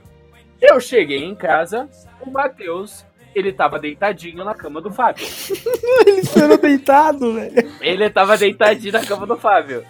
[0.61, 1.89] Eu cheguei em casa,
[2.21, 3.05] o Matheus,
[3.35, 5.27] ele tava deitadinho na cama do Fábio.
[6.07, 7.69] Ele esperou deitado, velho.
[7.81, 9.83] Ele tava deitadinho na cama do Fábio.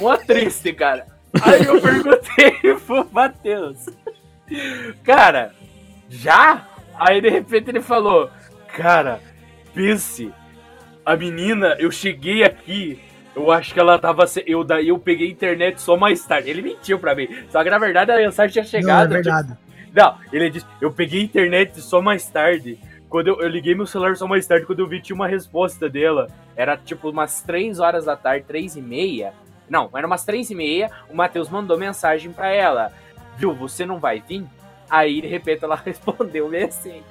[0.00, 1.04] Mó triste, cara.
[1.42, 3.86] Aí eu perguntei pro Matheus.
[5.02, 5.52] Cara,
[6.08, 6.68] já?
[6.94, 8.30] Aí de repente ele falou:
[8.76, 9.20] Cara,
[9.74, 10.32] pense,
[11.04, 13.00] a menina, eu cheguei aqui.
[13.34, 14.26] Eu acho que ela tava.
[14.26, 16.50] se- Eu, daí eu peguei a internet só mais tarde.
[16.50, 17.28] Ele mentiu pra mim.
[17.50, 19.02] Só que na verdade a mensagem tinha Não, é chegado.
[19.02, 19.58] tipo, verdade.
[19.94, 22.78] não, ele disse, eu peguei internet só mais tarde.
[23.08, 25.88] Quando eu, eu liguei meu celular só mais tarde, quando eu vi tinha uma resposta
[25.88, 26.28] dela.
[26.56, 29.32] Era tipo umas 3 horas da tarde, 3 e meia.
[29.68, 32.92] Não, era umas 3 e meia, o Matheus mandou mensagem pra ela.
[33.36, 34.44] Viu, você não vai vir?
[34.88, 37.02] Aí, de repente, ela respondeu meio assim.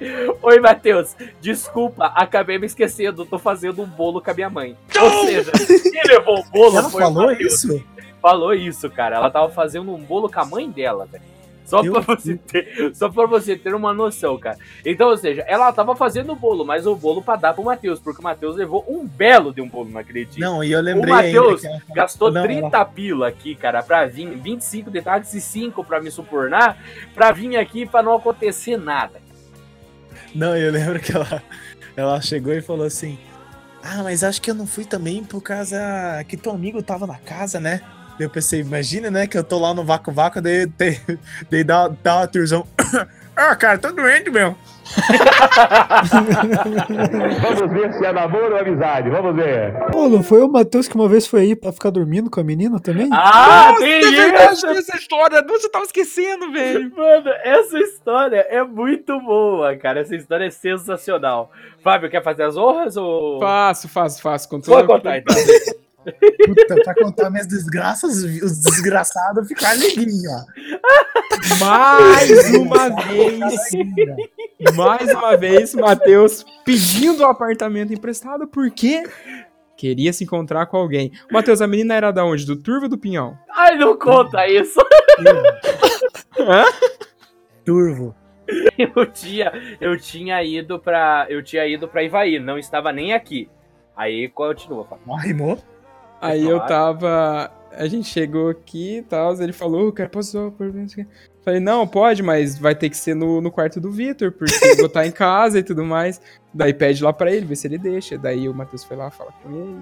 [0.42, 4.76] Oi, Matheus, desculpa, acabei me esquecendo, tô fazendo um bolo com a minha mãe.
[5.00, 7.84] Ou seja, quem levou o bolo Ela foi o falou Matheus isso?
[8.22, 9.16] falou isso, cara.
[9.16, 11.33] Ela tava fazendo um bolo com a mãe dela, velho.
[11.64, 14.58] Só pra, você ter, só pra você ter uma noção, cara.
[14.84, 17.98] Então, ou seja, ela tava fazendo o bolo, mas o bolo pra dar pro Matheus,
[17.98, 20.38] porque o Matheus levou um belo de um bolo, não acredito.
[20.38, 24.28] Não, e eu lembrei O Matheus ela- Gastou Não, 30 pila aqui, cara, pra vir,
[24.38, 26.76] 25 detalhes e 5 pra me supornar,
[27.14, 29.22] pra vir aqui pra não acontecer nada.
[30.34, 31.42] Não, eu lembro que ela,
[31.96, 33.18] ela chegou e falou assim:
[33.82, 35.78] Ah, mas acho que eu não fui também por causa
[36.28, 37.80] que teu amigo tava na casa, né?
[38.18, 41.00] Eu pensei, imagina, né, que eu tô lá no vácuo vácuo, daí, daí,
[41.50, 42.66] daí dá, dá uma tirzão.
[43.34, 44.56] ah, cara, tô doente mesmo.
[47.40, 49.10] Vamos ver se é namoro ou amizade.
[49.10, 49.72] Vamos ver.
[49.90, 52.44] Pô, não foi o Matheus que uma vez foi aí pra ficar dormindo com a
[52.44, 53.08] menina também?
[53.10, 54.66] Ah, Nossa, tem é isso!
[54.66, 55.42] essa história.
[55.48, 56.92] Você tava esquecendo, velho.
[56.96, 60.00] Mano, essa história é muito boa, cara.
[60.00, 61.50] Essa história é sensacional.
[61.82, 63.40] Fábio, quer fazer as honras ou.
[63.40, 64.48] Faço, faço, faço.
[64.48, 65.34] Com Vou contar então.
[66.46, 70.44] Puta, pra contar minhas desgraças, os desgraçados ficar alegrinho, ó.
[71.64, 73.40] Mais uma vez,
[74.74, 79.04] mais uma vez, Matheus pedindo o apartamento emprestado porque
[79.76, 81.12] queria se encontrar com alguém.
[81.30, 82.46] Matheus, a menina era da onde?
[82.46, 83.38] Do Turvo ou do Pinhão?
[83.50, 84.80] Ai, não conta isso.
[86.38, 86.64] Hã?
[87.64, 88.14] Turvo.
[88.76, 91.26] Eu tinha, eu tinha ido pra.
[91.30, 93.48] Eu tinha ido pra Ivaí, não estava nem aqui.
[93.96, 95.04] Aí continua, Fábio.
[95.08, 95.58] Ó, rimou.
[96.26, 97.50] Aí eu tava.
[97.76, 99.40] A gente chegou aqui e tal.
[99.40, 100.52] Ele falou, cara, posso.
[100.56, 101.06] por- o quê."
[101.44, 104.76] Falei, não, pode, mas vai ter que ser no, no quarto do Vitor, porque eu
[104.76, 106.18] vou estar em casa e tudo mais.
[106.54, 108.16] Daí pede lá pra ele, vê se ele deixa.
[108.16, 109.76] Daí o Matheus foi lá falar com ele.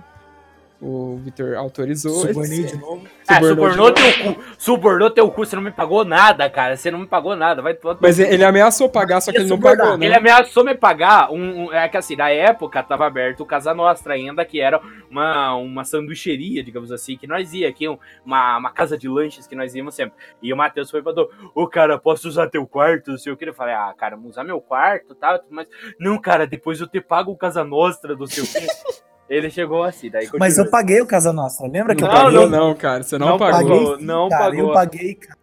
[0.85, 2.11] O Vitor autorizou.
[2.27, 3.07] Subornei de novo.
[3.29, 4.43] Ah, Subornou subornou de teu cu.
[4.59, 6.77] Subornou teu cu, você não me pagou nada, cara.
[6.77, 7.63] Você não me pagou nada.
[7.63, 9.79] Vai vai- Mas ele ameaçou pagar, só que ele não subornar.
[9.79, 10.07] pagou, né?
[10.07, 13.73] Ele ameaçou me pagar um, um- É que assim, na época tava aberto o Casa
[13.73, 18.59] Nostra ainda, que era uma, uma sanduicheria, digamos assim, que nós ia aqui, um- uma,
[18.59, 20.17] uma casa de lanches que nós íamos sempre.
[20.43, 23.13] E o Matheus foi e falou: Ô cara, posso usar teu quarto?
[23.13, 23.45] Não sei o que.
[23.45, 25.69] Eu falei, ah, cara, usar meu quarto e tal, mas.
[26.01, 28.67] Não, cara, depois eu te pago o Casa Nostra do seu quê.
[29.29, 31.67] Ele chegou assim, daí Mas eu paguei o Casa Nossa.
[31.67, 32.39] Lembra que eu Não, paguei?
[32.41, 33.99] Não, não, cara, você não, Não pagou.
[33.99, 34.69] não cara, pagou.
[34.69, 35.39] Eu paguei, cara.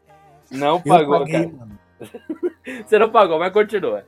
[0.51, 1.55] Não Eu pagou, paguei, cara.
[1.57, 1.79] mano.
[2.87, 4.05] Você não pagou, mas continua.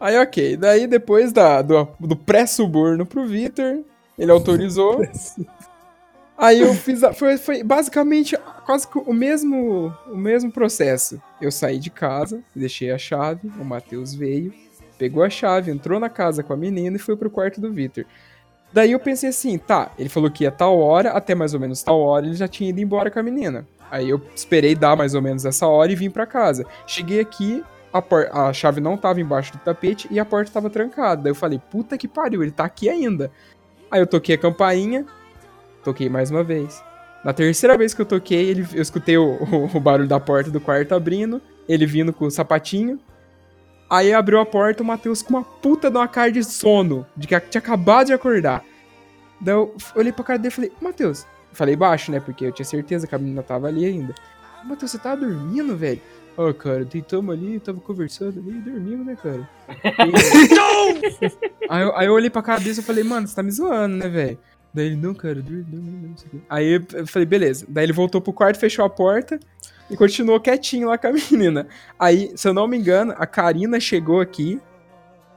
[0.00, 0.56] Aí, ok.
[0.56, 3.80] Daí, depois da, do, do pré-suborno pro Vitor,
[4.18, 5.02] ele autorizou.
[6.36, 7.02] Aí eu fiz.
[7.04, 11.20] a- foi, foi basicamente quase que o mesmo, o mesmo processo.
[11.40, 14.52] Eu saí de casa, deixei a chave, o Matheus veio,
[14.98, 18.04] pegou a chave, entrou na casa com a menina e foi pro quarto do Vitor.
[18.74, 21.80] Daí eu pensei assim, tá, ele falou que ia tal hora, até mais ou menos
[21.80, 23.64] tal hora ele já tinha ido embora com a menina.
[23.88, 26.66] Aí eu esperei dar mais ou menos essa hora e vim pra casa.
[26.84, 28.02] Cheguei aqui, a,
[28.48, 31.22] a chave não tava embaixo do tapete e a porta tava trancada.
[31.22, 33.30] Daí eu falei, puta que pariu, ele tá aqui ainda.
[33.88, 35.06] Aí eu toquei a campainha,
[35.84, 36.82] toquei mais uma vez.
[37.24, 39.38] Na terceira vez que eu toquei, ele, eu escutei o-
[39.72, 42.98] o barulho da porta do quarto abrindo, ele vindo com o sapatinho.
[43.94, 47.28] Aí abriu a porta, o Matheus com uma puta de uma cara de sono, de
[47.28, 48.64] que tinha acabado de acordar.
[49.40, 52.18] Daí eu olhei pra cara dele e falei, Matheus, falei baixo, né?
[52.18, 54.12] Porque eu tinha certeza que a menina tava ali ainda.
[54.64, 56.00] Matheus, você tava dormindo, velho?
[56.36, 59.48] Ó, cara, deitamos ali, tava conversando ali, dormimos, né, cara?
[59.68, 63.52] E- aí, eu, aí eu olhei pra cara dele e falei, mano, você tá me
[63.52, 64.38] zoando, né, velho?
[64.72, 66.38] Daí ele, não, cara, dormi, dormi, não sei o quê.
[66.48, 67.64] Aí eu falei, beleza.
[67.68, 69.38] Daí ele voltou pro quarto, fechou a porta
[69.90, 71.66] e continuou quietinho lá com a menina.
[71.98, 74.60] Aí, se eu não me engano, a Karina chegou aqui,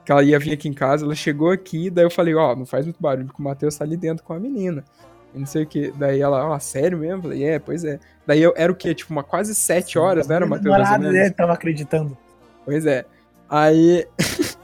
[0.05, 2.65] que ela ia vir aqui em casa, ela chegou aqui, daí eu falei, ó, não
[2.65, 4.83] faz muito barulho, que o Matheus tá ali dentro com a menina.
[5.35, 5.91] E não sei o que.
[5.91, 7.17] Daí ela, ó, sério mesmo?
[7.17, 7.99] Eu falei, é, pois é.
[8.25, 8.95] Daí eu, era o quê?
[8.95, 10.71] Tipo, uma quase sete horas, né, era, Matheus?
[10.71, 12.17] namorado dele tava acreditando.
[12.63, 13.05] Pois é.
[13.49, 14.05] Aí.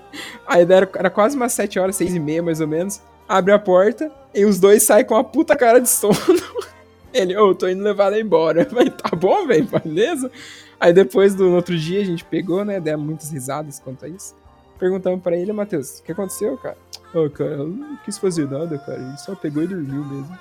[0.47, 3.01] aí era, era quase umas 7 horas, 6 e meia mais ou menos.
[3.27, 6.13] Abre a porta e os dois saem com uma puta cara de sono.
[7.13, 8.67] Ele, ô, tô indo levar ela embora.
[8.71, 10.31] Mas tá bom, velho, beleza?
[10.79, 12.79] Aí depois do outro dia a gente pegou, né?
[12.79, 14.35] Demos muitas risadas quanto a isso.
[14.79, 16.77] Perguntamos pra ele, Matheus, o que aconteceu, cara?
[17.13, 18.99] Ô, cara, ela não quis fazer nada, cara.
[18.99, 20.37] Ele só pegou e dormiu mesmo.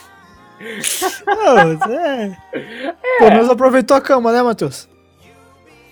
[1.26, 2.36] Não, é.
[3.18, 4.89] Pelo menos aproveitou a cama, né, Matheus?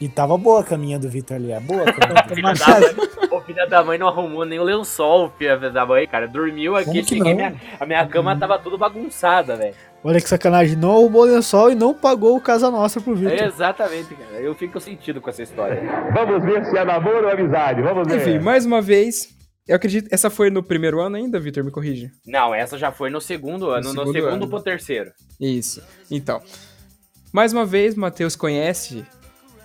[0.01, 2.55] E tava boa a caminha do Vitor ali, é boa a caminha.
[2.55, 6.07] Da mãe, o filho da mãe não arrumou nem o lençol, o filho da mãe,
[6.07, 6.29] cara.
[6.29, 9.75] Dormiu aqui, cheguei, minha, a minha cama tava tudo bagunçada, velho.
[10.05, 13.43] Olha que sacanagem, não arrumou lençol e não pagou o Casa Nossa pro Vitor.
[13.43, 14.41] Exatamente, cara.
[14.41, 15.83] Eu fico sentido com essa história.
[16.15, 17.83] Vamos ver se é namoro ou amizade.
[17.83, 18.21] Vamos ver.
[18.21, 19.37] Enfim, mais uma vez.
[19.67, 20.09] Eu acredito.
[20.13, 21.65] Essa foi no primeiro ano ainda, Vitor?
[21.65, 22.11] Me corrige.
[22.25, 24.49] Não, essa já foi no segundo ano, no segundo segundo, ano.
[24.49, 25.11] pro terceiro.
[25.41, 25.83] Isso.
[26.09, 26.41] Então,
[27.33, 29.05] mais uma vez, Matheus conhece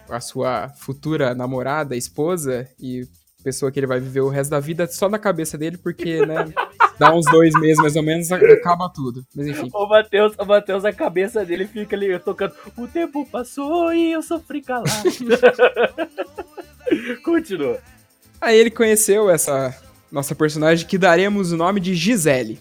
[0.09, 3.07] a sua futura namorada, esposa e
[3.43, 6.45] pessoa que ele vai viver o resto da vida só na cabeça dele, porque, né,
[6.97, 9.25] dá uns dois meses mais ou menos, acaba tudo.
[9.35, 9.69] Mas enfim.
[9.73, 12.53] O Matheus, o Matheus, a cabeça dele fica ali tocando.
[12.77, 14.89] O tempo passou e eu sofri calado.
[17.23, 17.79] Continua.
[18.39, 19.75] Aí ele conheceu essa
[20.11, 22.59] nossa personagem que daremos o nome de Gisele.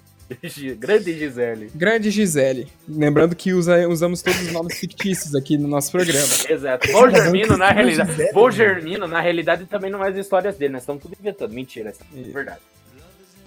[0.78, 1.70] Grande Gisele.
[1.74, 2.68] Grande Gisele.
[2.88, 6.26] Lembrando que usa- usamos todos os nomes fictícios aqui no nosso programa.
[6.48, 6.90] Exato.
[6.92, 8.10] Bom Germino, na realidade.
[8.12, 8.52] Gisele, Bom né?
[8.52, 11.52] Germino, na realidade, também não é as histórias dele, nós estamos tudo inventando.
[11.52, 12.60] Mentira, essa é verdade.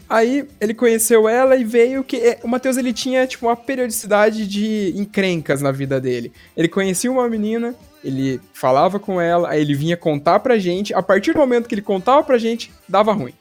[0.08, 4.48] Aí ele conheceu ela e veio que é, o Matheus ele tinha tipo uma periodicidade
[4.48, 6.32] de encrencas na vida dele.
[6.56, 10.94] Ele conhecia uma menina, ele falava com ela, aí ele vinha contar pra gente.
[10.94, 13.34] A partir do momento que ele contava pra gente, dava ruim.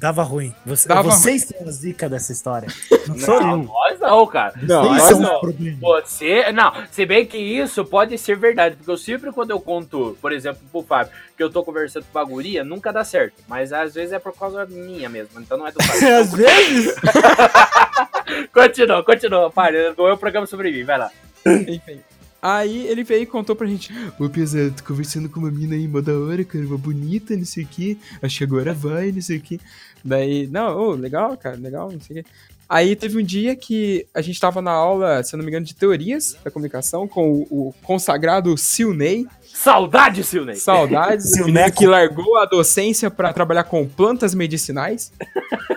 [0.00, 0.54] Dava ruim.
[0.64, 2.68] Você- Dava vocês são a zica dessa história.
[3.08, 3.62] Não sou Não, eu.
[3.64, 4.54] nós não, cara.
[4.62, 5.36] Não, Vocês nós são não.
[5.36, 5.78] o problema.
[5.80, 10.16] Você, não, se bem que isso pode ser verdade, porque eu sempre quando eu conto,
[10.22, 13.42] por exemplo, pro Fábio, que eu tô conversando com a guria, nunca dá certo.
[13.48, 16.08] Mas às vezes é por causa minha mesmo, então não é do Fábio.
[16.18, 16.94] Às vezes.
[18.52, 21.10] continua, continua, para, não é o programa sobre mim, vai lá.
[21.46, 22.00] Enfim.
[22.40, 25.88] Aí ele veio e contou pra gente: Ô Pesa, tô conversando com uma mina aí,
[25.88, 27.98] mó da hora, cara, uma bonita, não sei o que.
[28.22, 29.58] Acho que agora vai, não sei o que.
[30.04, 32.30] Daí, não, ô, legal, cara, legal, não sei o que.
[32.68, 35.64] Aí teve um dia que a gente tava na aula, se eu não me engano,
[35.64, 39.26] de teorias da comunicação com o, o consagrado Silney.
[39.42, 40.56] Saudade, Silney!
[40.56, 41.78] Saudades, o menino Silneco.
[41.78, 45.10] que largou a docência pra trabalhar com plantas medicinais.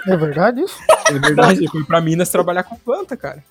[0.06, 0.78] É verdade isso?
[1.08, 3.42] É verdade, ele foi pra Minas trabalhar com planta, cara.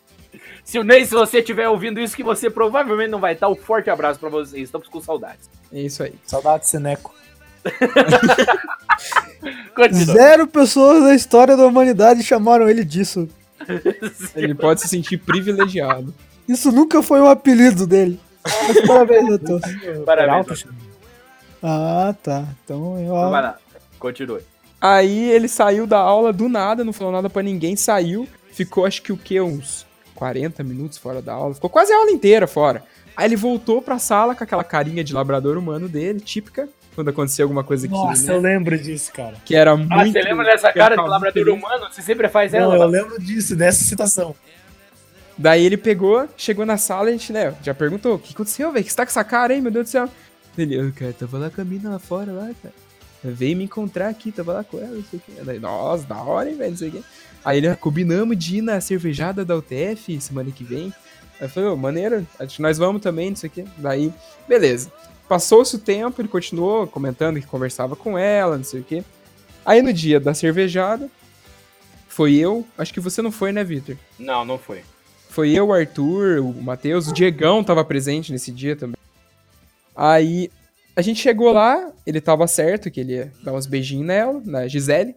[0.63, 4.21] Silney, se você estiver ouvindo isso, que você provavelmente não vai estar, um forte abraço
[4.21, 5.49] pra vocês, estamos com saudades.
[5.73, 6.13] É isso aí.
[6.27, 7.15] Saudade, Seneco.
[9.92, 13.29] Zero pessoas da história da humanidade chamaram ele disso.
[14.35, 16.14] Ele pode se sentir privilegiado.
[16.49, 18.18] Isso nunca foi um apelido dele.
[18.44, 19.61] Mas parabéns, Matheus.
[20.05, 20.05] Parabéns.
[20.05, 20.55] Peralta,
[21.62, 22.44] Ah, tá.
[22.64, 23.05] Então eu.
[23.05, 23.59] Então vai lá,
[23.99, 24.40] continue.
[24.81, 29.03] Aí ele saiu da aula do nada, não falou nada pra ninguém, saiu, ficou acho
[29.03, 29.40] que o quê?
[29.40, 32.83] Uns 40 minutos fora da aula, ficou quase a aula inteira fora.
[33.14, 36.66] Aí ele voltou pra sala com aquela carinha de labrador humano dele, típica,
[37.01, 39.35] quando acontecia alguma coisa que, Nossa, né, eu lembro disso, cara.
[39.45, 39.93] que era muito...
[39.93, 41.87] Ah, você lembra dessa cara de labrador muito humano?
[41.91, 42.77] Você sempre faz Não, ela?
[42.85, 44.35] eu lembro disso, dessa citação.
[45.39, 48.71] Daí ele pegou, chegou na sala e a gente, né, já perguntou, o que aconteceu,
[48.71, 48.85] velho?
[48.85, 50.09] que você tá com essa cara aí, meu Deus do céu?
[50.59, 52.75] Ele, "Ah, cara, tava lá com a mina lá fora, lá, cara.
[53.25, 55.45] Veio me encontrar aqui, tava lá com ela, não sei o que.
[55.45, 57.05] Daí, nossa, da hora, hein, velho, não sei o que.
[57.45, 60.93] Aí ele, "Ah, combinamos de ir na cervejada da UTF semana que vem.
[61.41, 63.65] Aí eu falei, ô, maneiro, acho que nós vamos também, não sei o que.
[63.79, 64.13] Daí,
[64.47, 64.93] beleza.
[65.31, 69.05] Passou-se o tempo, ele continuou comentando que conversava com ela, não sei o que.
[69.64, 71.09] Aí no dia da cervejada,
[72.09, 73.97] foi eu, acho que você não foi, né, Vitor?
[74.19, 74.83] Não, não foi.
[75.29, 78.97] Foi eu, o Arthur, o Matheus, o Diegão tava presente nesse dia também.
[79.95, 80.51] Aí
[80.97, 84.66] a gente chegou lá, ele tava certo que ele ia dar uns beijinhos nela, na
[84.66, 85.14] Gisele.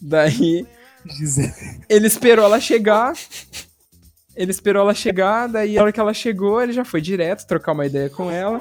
[0.00, 0.64] Daí
[1.04, 1.52] Gisele.
[1.88, 3.14] ele esperou ela chegar.
[4.36, 7.72] Ele esperou ela chegar, daí a hora que ela chegou, ele já foi direto trocar
[7.72, 8.60] uma ideia com ela.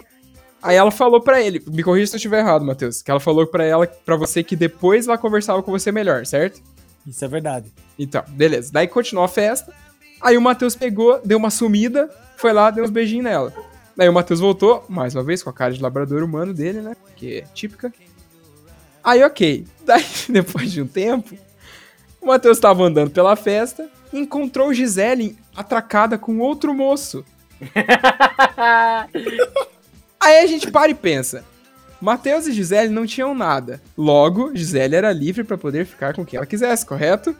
[0.61, 3.47] Aí ela falou pra ele, me corrija se eu estiver errado, Matheus, que ela falou
[3.47, 6.61] pra ela, para você que depois ela conversava com você melhor, certo?
[7.07, 7.71] Isso é verdade.
[7.97, 8.69] Então, beleza.
[8.71, 9.73] Daí continuou a festa.
[10.21, 13.53] Aí o Matheus pegou, deu uma sumida, foi lá, deu uns beijinhos nela.
[13.95, 16.95] Daí o Matheus voltou, mais uma vez, com a cara de labrador humano dele, né?
[17.15, 17.91] Que é típica.
[19.03, 19.65] Aí, ok.
[19.85, 21.35] Daí, depois de um tempo,
[22.21, 27.23] o Matheus tava andando pela festa e encontrou Gisele atracada com outro moço.
[30.19, 31.43] Aí a gente para e pensa.
[32.01, 33.81] Matheus e Gisele não tinham nada.
[33.97, 37.35] Logo, Gisele era livre pra poder ficar com quem ela quisesse, correto?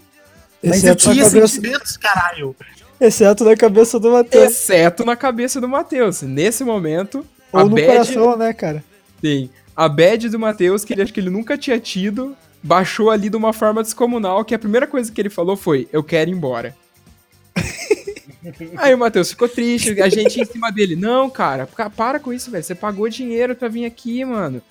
[0.64, 2.56] Mas eu Exceto na tinha cabeça, sentimentos, caralho.
[3.00, 4.44] exceto na cabeça do Matheus.
[4.52, 6.22] Exceto na cabeça do Matheus.
[6.22, 8.84] Nesse momento, a Ou no bad, coração, né, cara?
[9.24, 13.30] sim, a bad do Matheus, que ele acho que ele nunca tinha tido, baixou ali
[13.30, 16.34] de uma forma descomunal, que a primeira coisa que ele falou foi, eu quero ir
[16.34, 16.76] embora.
[18.78, 22.32] Aí o Matheus ficou triste, a gente em cima dele, não, cara, pa- para com
[22.32, 24.62] isso, velho, você pagou dinheiro pra vir aqui, mano.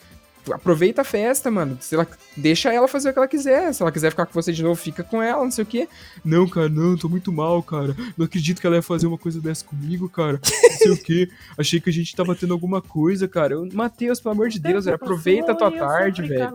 [0.52, 1.76] Aproveita a festa, mano.
[1.80, 2.06] Se ela,
[2.36, 3.72] deixa ela fazer o que ela quiser.
[3.72, 5.88] Se ela quiser ficar com você de novo, fica com ela, não sei o quê.
[6.24, 7.96] Não, cara, não, tô muito mal, cara.
[8.16, 10.40] Não acredito que ela ia fazer uma coisa dessa comigo, cara.
[10.42, 11.30] Não sei o quê.
[11.56, 13.54] Achei que a gente tava tendo alguma coisa, cara.
[13.54, 16.50] Eu, Matheus, pelo amor de Deus, velho, aproveita a tua tarde, velho.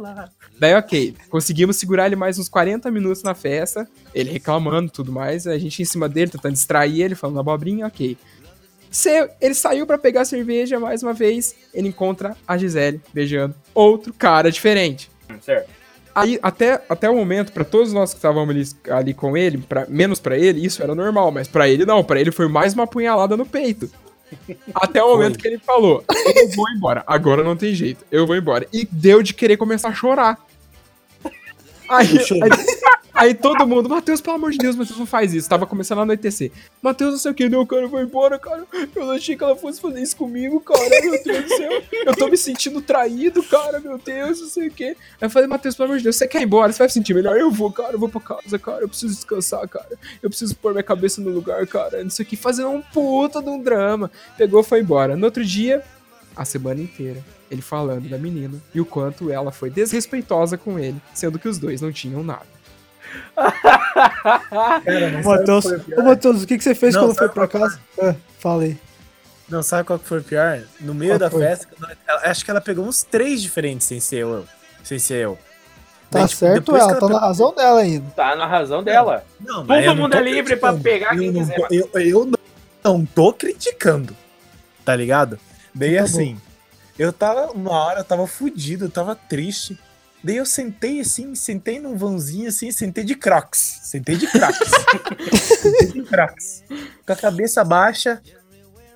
[0.60, 1.15] Daí, ok.
[1.29, 3.88] Conseguimos segurar ele mais uns 40 minutos na festa.
[4.13, 5.47] Ele reclamando e tudo mais.
[5.47, 8.17] A gente em cima dele, tentando distrair ele, falando abobrinha, ok.
[9.41, 11.56] Ele saiu pra pegar cerveja mais uma vez.
[11.73, 15.10] Ele encontra a Gisele beijando outro cara diferente.
[15.41, 15.69] Certo.
[16.15, 19.88] Aí, até, até o momento, pra todos nós que estávamos ali, ali com ele, pra,
[19.89, 22.86] menos pra ele, isso era normal, mas pra ele não, pra ele foi mais uma
[22.86, 23.89] punhalada no peito.
[24.73, 26.03] Até o momento que ele falou:
[26.36, 28.67] Eu vou embora, agora não tem jeito, eu vou embora.
[28.73, 30.39] E deu de querer começar a chorar.
[31.93, 32.49] Aí, aí,
[33.13, 35.47] aí todo mundo, Matheus, pelo amor de Deus, Matheus, não faz isso.
[35.47, 36.51] Tava começando a anoitecer.
[36.82, 38.65] Matheus, não sei o que, não, cara, eu vou embora, cara.
[38.95, 40.89] Eu não achei que ela fosse fazer isso comigo, cara.
[40.89, 41.84] Meu Deus do céu.
[42.06, 44.86] Eu tô me sentindo traído, cara, meu Deus, não sei o que.
[44.86, 46.71] Aí eu falei, Matheus, pelo amor de Deus, você quer ir embora?
[46.71, 47.38] Você vai se sentir melhor?
[47.38, 48.82] Eu vou, cara, eu vou pra casa, cara.
[48.82, 49.97] Eu preciso descansar, cara.
[50.21, 52.03] Eu preciso pôr minha cabeça no lugar, cara.
[52.03, 54.10] Não sei o que, fazendo um puta de um drama.
[54.38, 55.15] Pegou, foi embora.
[55.15, 55.84] No outro dia,
[56.35, 61.01] a semana inteira, ele falando da menina e o quanto ela foi desrespeitosa com ele,
[61.13, 62.53] sendo que os dois não tinham nada.
[64.83, 67.79] Cara, Matheus, ô, Matheus, o que, que você fez Não, quando foi pra casa?
[68.01, 68.77] Ah, fala aí.
[69.49, 70.61] Não, sabe qual que foi o pior?
[70.79, 71.41] No meio Qual da foi?
[71.41, 71.67] festa,
[72.07, 74.45] ela- acho que ela pegou uns três diferentes sem ser eu.
[74.83, 75.37] Sem ser eu.
[76.09, 78.09] Tá Daí, tipo, certo ela, que tá na pegou- razão dela ainda.
[78.15, 79.25] Tá na razão dela.
[79.39, 82.37] Não, Todo eu mundo é livre pra pegar quem eu não quiser, Eu, eu não,
[82.83, 84.15] não tô criticando,
[84.85, 85.37] tá ligado?
[85.73, 86.05] Daí Tá bom.
[86.05, 86.38] assim,
[86.97, 89.77] eu tava, uma hora eu tava fudido, eu tava triste.
[90.23, 93.79] Daí eu sentei assim, sentei num vãozinho assim, sentei de crocs.
[93.83, 94.71] Sentei de crocs.
[95.62, 96.63] sentei de crocs.
[97.05, 98.21] Com a cabeça baixa,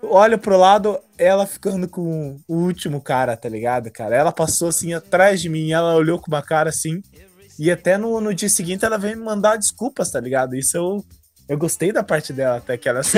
[0.02, 4.16] olho pro lado, ela ficando com o último cara, tá ligado, cara?
[4.16, 7.02] Ela passou assim atrás de mim, ela olhou com uma cara assim.
[7.60, 10.56] E até no, no dia seguinte ela veio me mandar desculpas, tá ligado?
[10.56, 11.04] Isso eu,
[11.48, 13.18] eu gostei da parte dela, até que ela se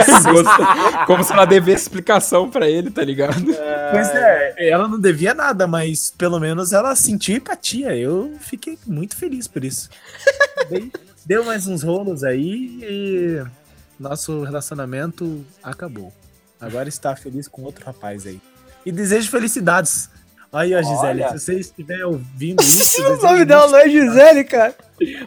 [1.08, 3.44] Como se ela devesse explicação pra ele, tá ligado?
[3.92, 7.96] Pois é, ela não devia nada, mas pelo menos ela sentiu empatia.
[7.96, 9.90] Eu fiquei muito feliz por isso.
[11.26, 13.44] Deu mais uns rolos aí e
[14.00, 16.14] nosso relacionamento acabou.
[16.62, 18.40] Agora está feliz com outro rapaz aí.
[18.86, 20.10] E desejo felicidades.
[20.52, 21.38] Aí, ó, Gisele, Olha.
[21.38, 23.02] se você estiver ouvindo isso.
[23.02, 24.74] O desejo nome dela não é Gisele, cara.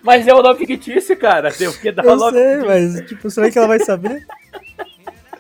[0.03, 1.51] Mas é o nome fictício, cara.
[1.53, 2.37] Tem o que dar Eu logo.
[2.37, 4.27] sei, mas, tipo, será que ela vai saber?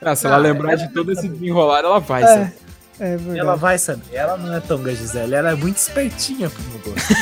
[0.05, 2.53] Ah, se ela lembrar de todo esse desenrolar, ela vai, É, sabe?
[2.99, 3.16] é.
[3.38, 4.03] Ela vai saber.
[4.12, 5.33] Ela não é tonga, Gisele.
[5.33, 7.14] Ela é muito espertinha pro meu gosto.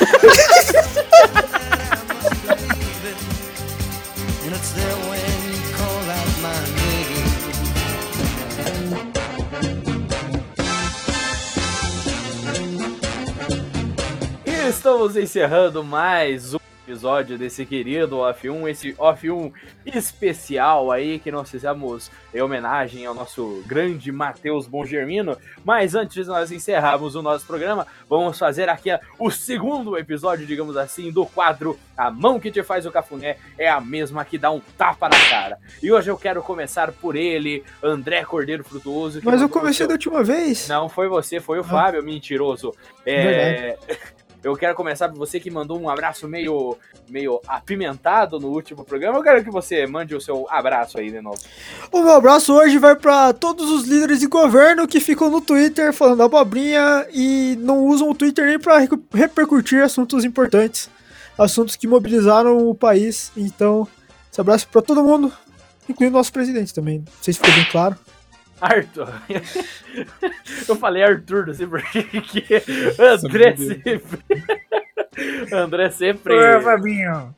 [14.90, 19.52] Estamos encerrando mais um episódio desse querido Off1, esse Off1
[19.86, 25.36] especial aí que nós fizemos em homenagem ao nosso grande Matheus Bongermino.
[25.64, 30.76] Mas antes de nós encerrarmos o nosso programa, vamos fazer aqui o segundo episódio, digamos
[30.76, 34.50] assim, do quadro A Mão que te faz o cafuné é a mesma que dá
[34.50, 35.58] um tapa na cara.
[35.80, 39.20] E hoje eu quero começar por ele, André Cordeiro Frutuoso.
[39.22, 40.66] Mas eu comecei seu- da última vez.
[40.66, 42.74] não, foi você, foi o Fábio, mentiroso.
[43.06, 43.78] É,
[44.42, 46.76] eu quero começar por você que mandou um abraço meio,
[47.08, 49.18] meio apimentado no último programa.
[49.18, 51.38] Eu quero que você mande o seu abraço aí de novo.
[51.92, 55.92] O meu abraço hoje vai pra todos os líderes de governo que ficam no Twitter
[55.92, 60.88] falando abobrinha e não usam o Twitter nem recu- repercutir assuntos importantes,
[61.38, 63.30] assuntos que mobilizaram o país.
[63.36, 63.86] Então,
[64.30, 65.32] esse abraço pra todo mundo,
[65.88, 66.98] incluindo o nosso presidente também.
[66.98, 67.96] Não sei se ficou bem claro.
[68.60, 69.08] Arthur.
[70.68, 72.62] Eu falei Arthur, não sei porquê.
[72.98, 74.02] André sempre.
[75.52, 76.56] André sempre.
[76.56, 77.34] Ô, Fabinho.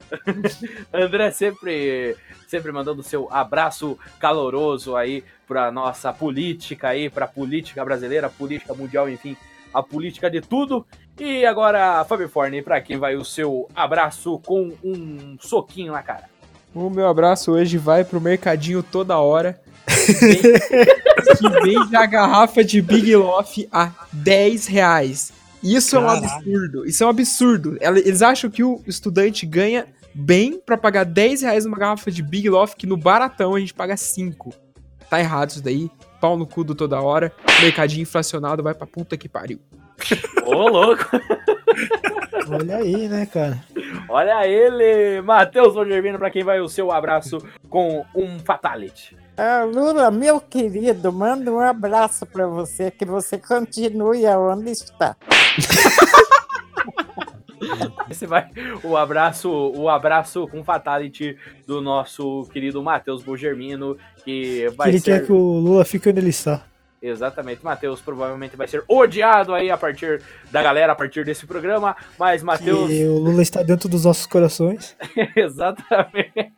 [0.93, 2.17] André sempre,
[2.47, 9.09] sempre mandando seu abraço caloroso aí pra nossa política aí, pra política brasileira, política mundial,
[9.09, 9.37] enfim,
[9.73, 10.87] a política de tudo.
[11.19, 16.31] E agora, Fábio Forne, pra quem vai o seu abraço com um soquinho na cara?
[16.75, 19.61] O meu abraço hoje vai pro mercadinho toda hora.
[19.87, 25.33] Que vende a garrafa de Big Loft a 10 reais.
[25.63, 26.25] Isso é um Caralho.
[26.27, 26.87] absurdo.
[26.87, 27.79] Isso é um absurdo.
[27.81, 32.49] Eles acham que o estudante ganha bem pra pagar 10 reais numa garrafa de Big
[32.49, 34.53] Loft, que no baratão a gente paga 5.
[35.09, 35.91] Tá errado isso daí.
[36.21, 37.33] Pau no cu do toda hora.
[37.61, 39.61] Mercadinho inflacionado vai pra puta que pariu.
[40.45, 41.05] Ô, louco!
[42.49, 43.61] Olha aí, né, cara?
[44.09, 45.21] Olha ele!
[45.23, 47.39] Matheus Rogervino, pra quem vai o seu abraço
[47.69, 49.17] com um fatality.
[49.37, 55.17] Ah, Lula, meu querido, manda um abraço pra você, que você continue aonde está.
[58.11, 58.51] Esse vai
[58.83, 61.37] o abraço, o abraço com fatality
[61.67, 66.21] do nosso querido Matheus Bogermino, que vai Ele ser quer que o Lula fique onde
[66.21, 66.65] ele está.
[67.03, 71.97] Exatamente Matheus provavelmente vai ser odiado aí a partir da galera a partir desse programa,
[72.19, 74.97] mas Matheus E o Lula está dentro dos nossos corações.
[75.37, 76.53] Exatamente.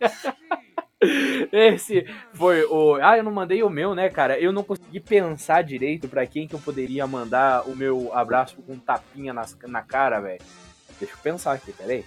[1.53, 2.95] Esse foi o.
[3.03, 4.39] Ah, eu não mandei o meu, né, cara?
[4.39, 8.73] Eu não consegui pensar direito pra quem que eu poderia mandar o meu abraço com
[8.73, 10.41] um tapinha nas- na cara, velho.
[10.99, 12.05] Deixa eu pensar aqui, peraí.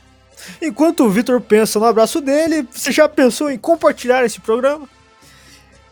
[0.61, 4.87] Enquanto o Vitor pensa no abraço dele, você já pensou em compartilhar esse programa?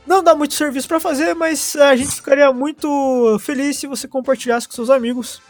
[0.05, 4.67] Não dá muito serviço pra fazer, mas a gente ficaria muito feliz se você compartilhasse
[4.67, 5.41] com seus amigos.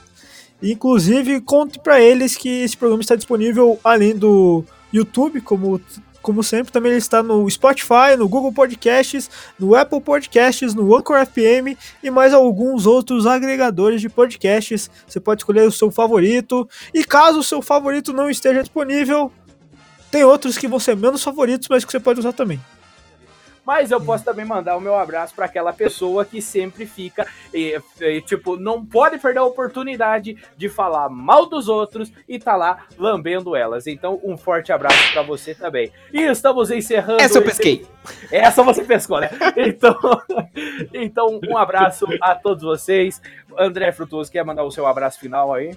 [0.63, 5.81] Inclusive, conte pra eles que esse programa está disponível além do YouTube, como,
[6.21, 9.29] como sempre, também ele está no Spotify, no Google Podcasts,
[9.59, 14.89] no Apple Podcasts, no Anchor FM e mais alguns outros agregadores de podcasts.
[15.05, 16.67] Você pode escolher o seu favorito.
[16.93, 19.29] E caso o seu favorito não esteja disponível,
[20.09, 22.57] tem outros que vão ser menos favoritos, mas que você pode usar também.
[23.65, 27.79] Mas eu posso também mandar o meu abraço pra aquela pessoa que sempre fica, e,
[27.99, 32.85] e, tipo, não pode perder a oportunidade de falar mal dos outros e tá lá
[32.97, 33.87] lambendo elas.
[33.87, 35.91] Então, um forte abraço pra você também.
[36.13, 37.21] E estamos encerrando.
[37.21, 37.85] Essa eu esse- pesquei.
[38.31, 39.29] Essa você pescou, né?
[39.57, 39.97] Então,
[40.93, 43.19] então um abraço a todos vocês.
[43.57, 45.75] André Frutuoso, quer mandar o seu abraço final aí?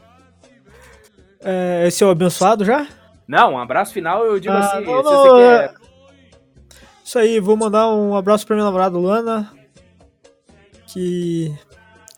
[1.40, 2.86] É, esse é o abençoado já?
[3.26, 5.28] Não, um abraço final eu digo Ah, assim, não, se não, você
[5.68, 5.87] quer...
[7.08, 9.50] é- Isso aí, vou mandar um abraço pra minha namorada Luana.
[10.86, 11.54] Que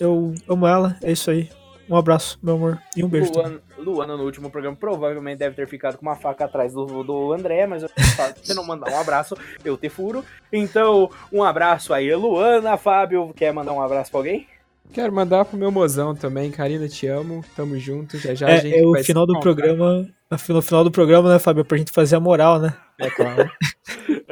[0.01, 1.49] eu amo ela, é isso aí.
[1.89, 3.33] Um abraço, meu amor, e um beijo.
[3.33, 7.33] Luana, Luana, no último programa, provavelmente deve ter ficado com uma faca atrás do, do
[7.33, 7.85] André, mas
[8.43, 10.25] se não mandar um abraço, eu te furo.
[10.53, 12.77] Então, um abraço aí, Luana.
[12.77, 14.47] Fábio, quer mandar um abraço pra alguém?
[14.93, 16.51] Quero mandar pro meu mozão também.
[16.51, 17.45] Karina, te amo.
[17.55, 18.19] Tamo junto.
[18.19, 20.09] Já já a gente É, é o final do programa.
[20.49, 21.65] No final do programa, né, Fábio?
[21.65, 22.75] Pra gente fazer a moral, né?
[23.01, 23.51] É claro.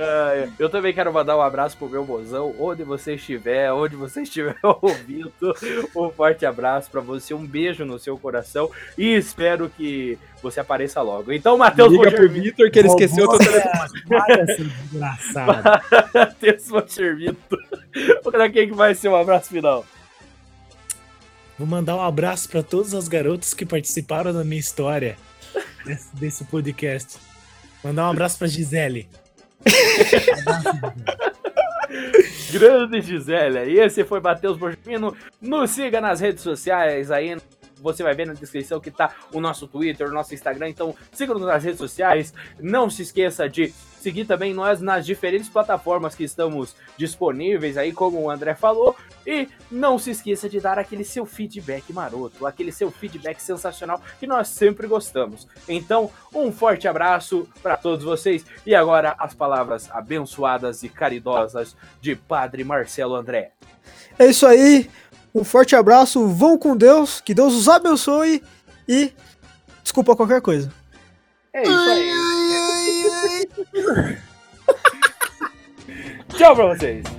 [0.01, 4.23] Ah, eu também quero mandar um abraço pro meu mozão, onde você estiver, onde você
[4.23, 5.33] estiver ouvindo.
[5.97, 11.03] Um forte abraço pra você, um beijo no seu coração e espero que você apareça
[11.03, 11.33] logo.
[11.33, 14.03] Então, Matheus Liga pro Vitor que ele esqueceu o telefone.
[14.13, 15.83] Olha, seu desgraçado.
[16.15, 17.37] Matheus Bogermino,
[18.23, 19.85] pra quem que vai ser um abraço final?
[21.59, 25.17] Vou mandar um abraço pra todas as garotas que participaram da minha história
[25.85, 27.19] desse, desse podcast.
[27.83, 29.09] Mandar um abraço pra Gisele.
[32.53, 33.71] Grande Gisele.
[33.71, 35.17] E esse foi Matheus Borgimino.
[35.41, 37.37] Nos siga nas redes sociais aí.
[37.81, 40.69] Você vai ver na descrição que tá o nosso Twitter, o nosso Instagram.
[40.69, 42.35] Então siga-nos nas redes sociais.
[42.59, 43.73] Não se esqueça de
[44.09, 48.97] seguir também nós nas diferentes plataformas que estamos disponíveis aí, como o André falou.
[49.27, 54.27] E não se esqueça de dar aquele seu feedback maroto, aquele seu feedback sensacional que
[54.27, 55.47] nós sempre gostamos.
[55.69, 58.47] Então, um forte abraço para todos vocês.
[58.65, 63.53] E agora as palavras abençoadas e caridosas de Padre Marcelo André.
[64.19, 64.89] É isso aí.
[65.35, 66.27] Um forte abraço.
[66.29, 67.21] Vão com Deus.
[67.21, 68.43] Que Deus os abençoe.
[68.89, 69.13] E
[69.83, 70.73] desculpa qualquer coisa.
[71.53, 72.38] É isso aí.
[76.37, 77.18] Tchau pra vocês.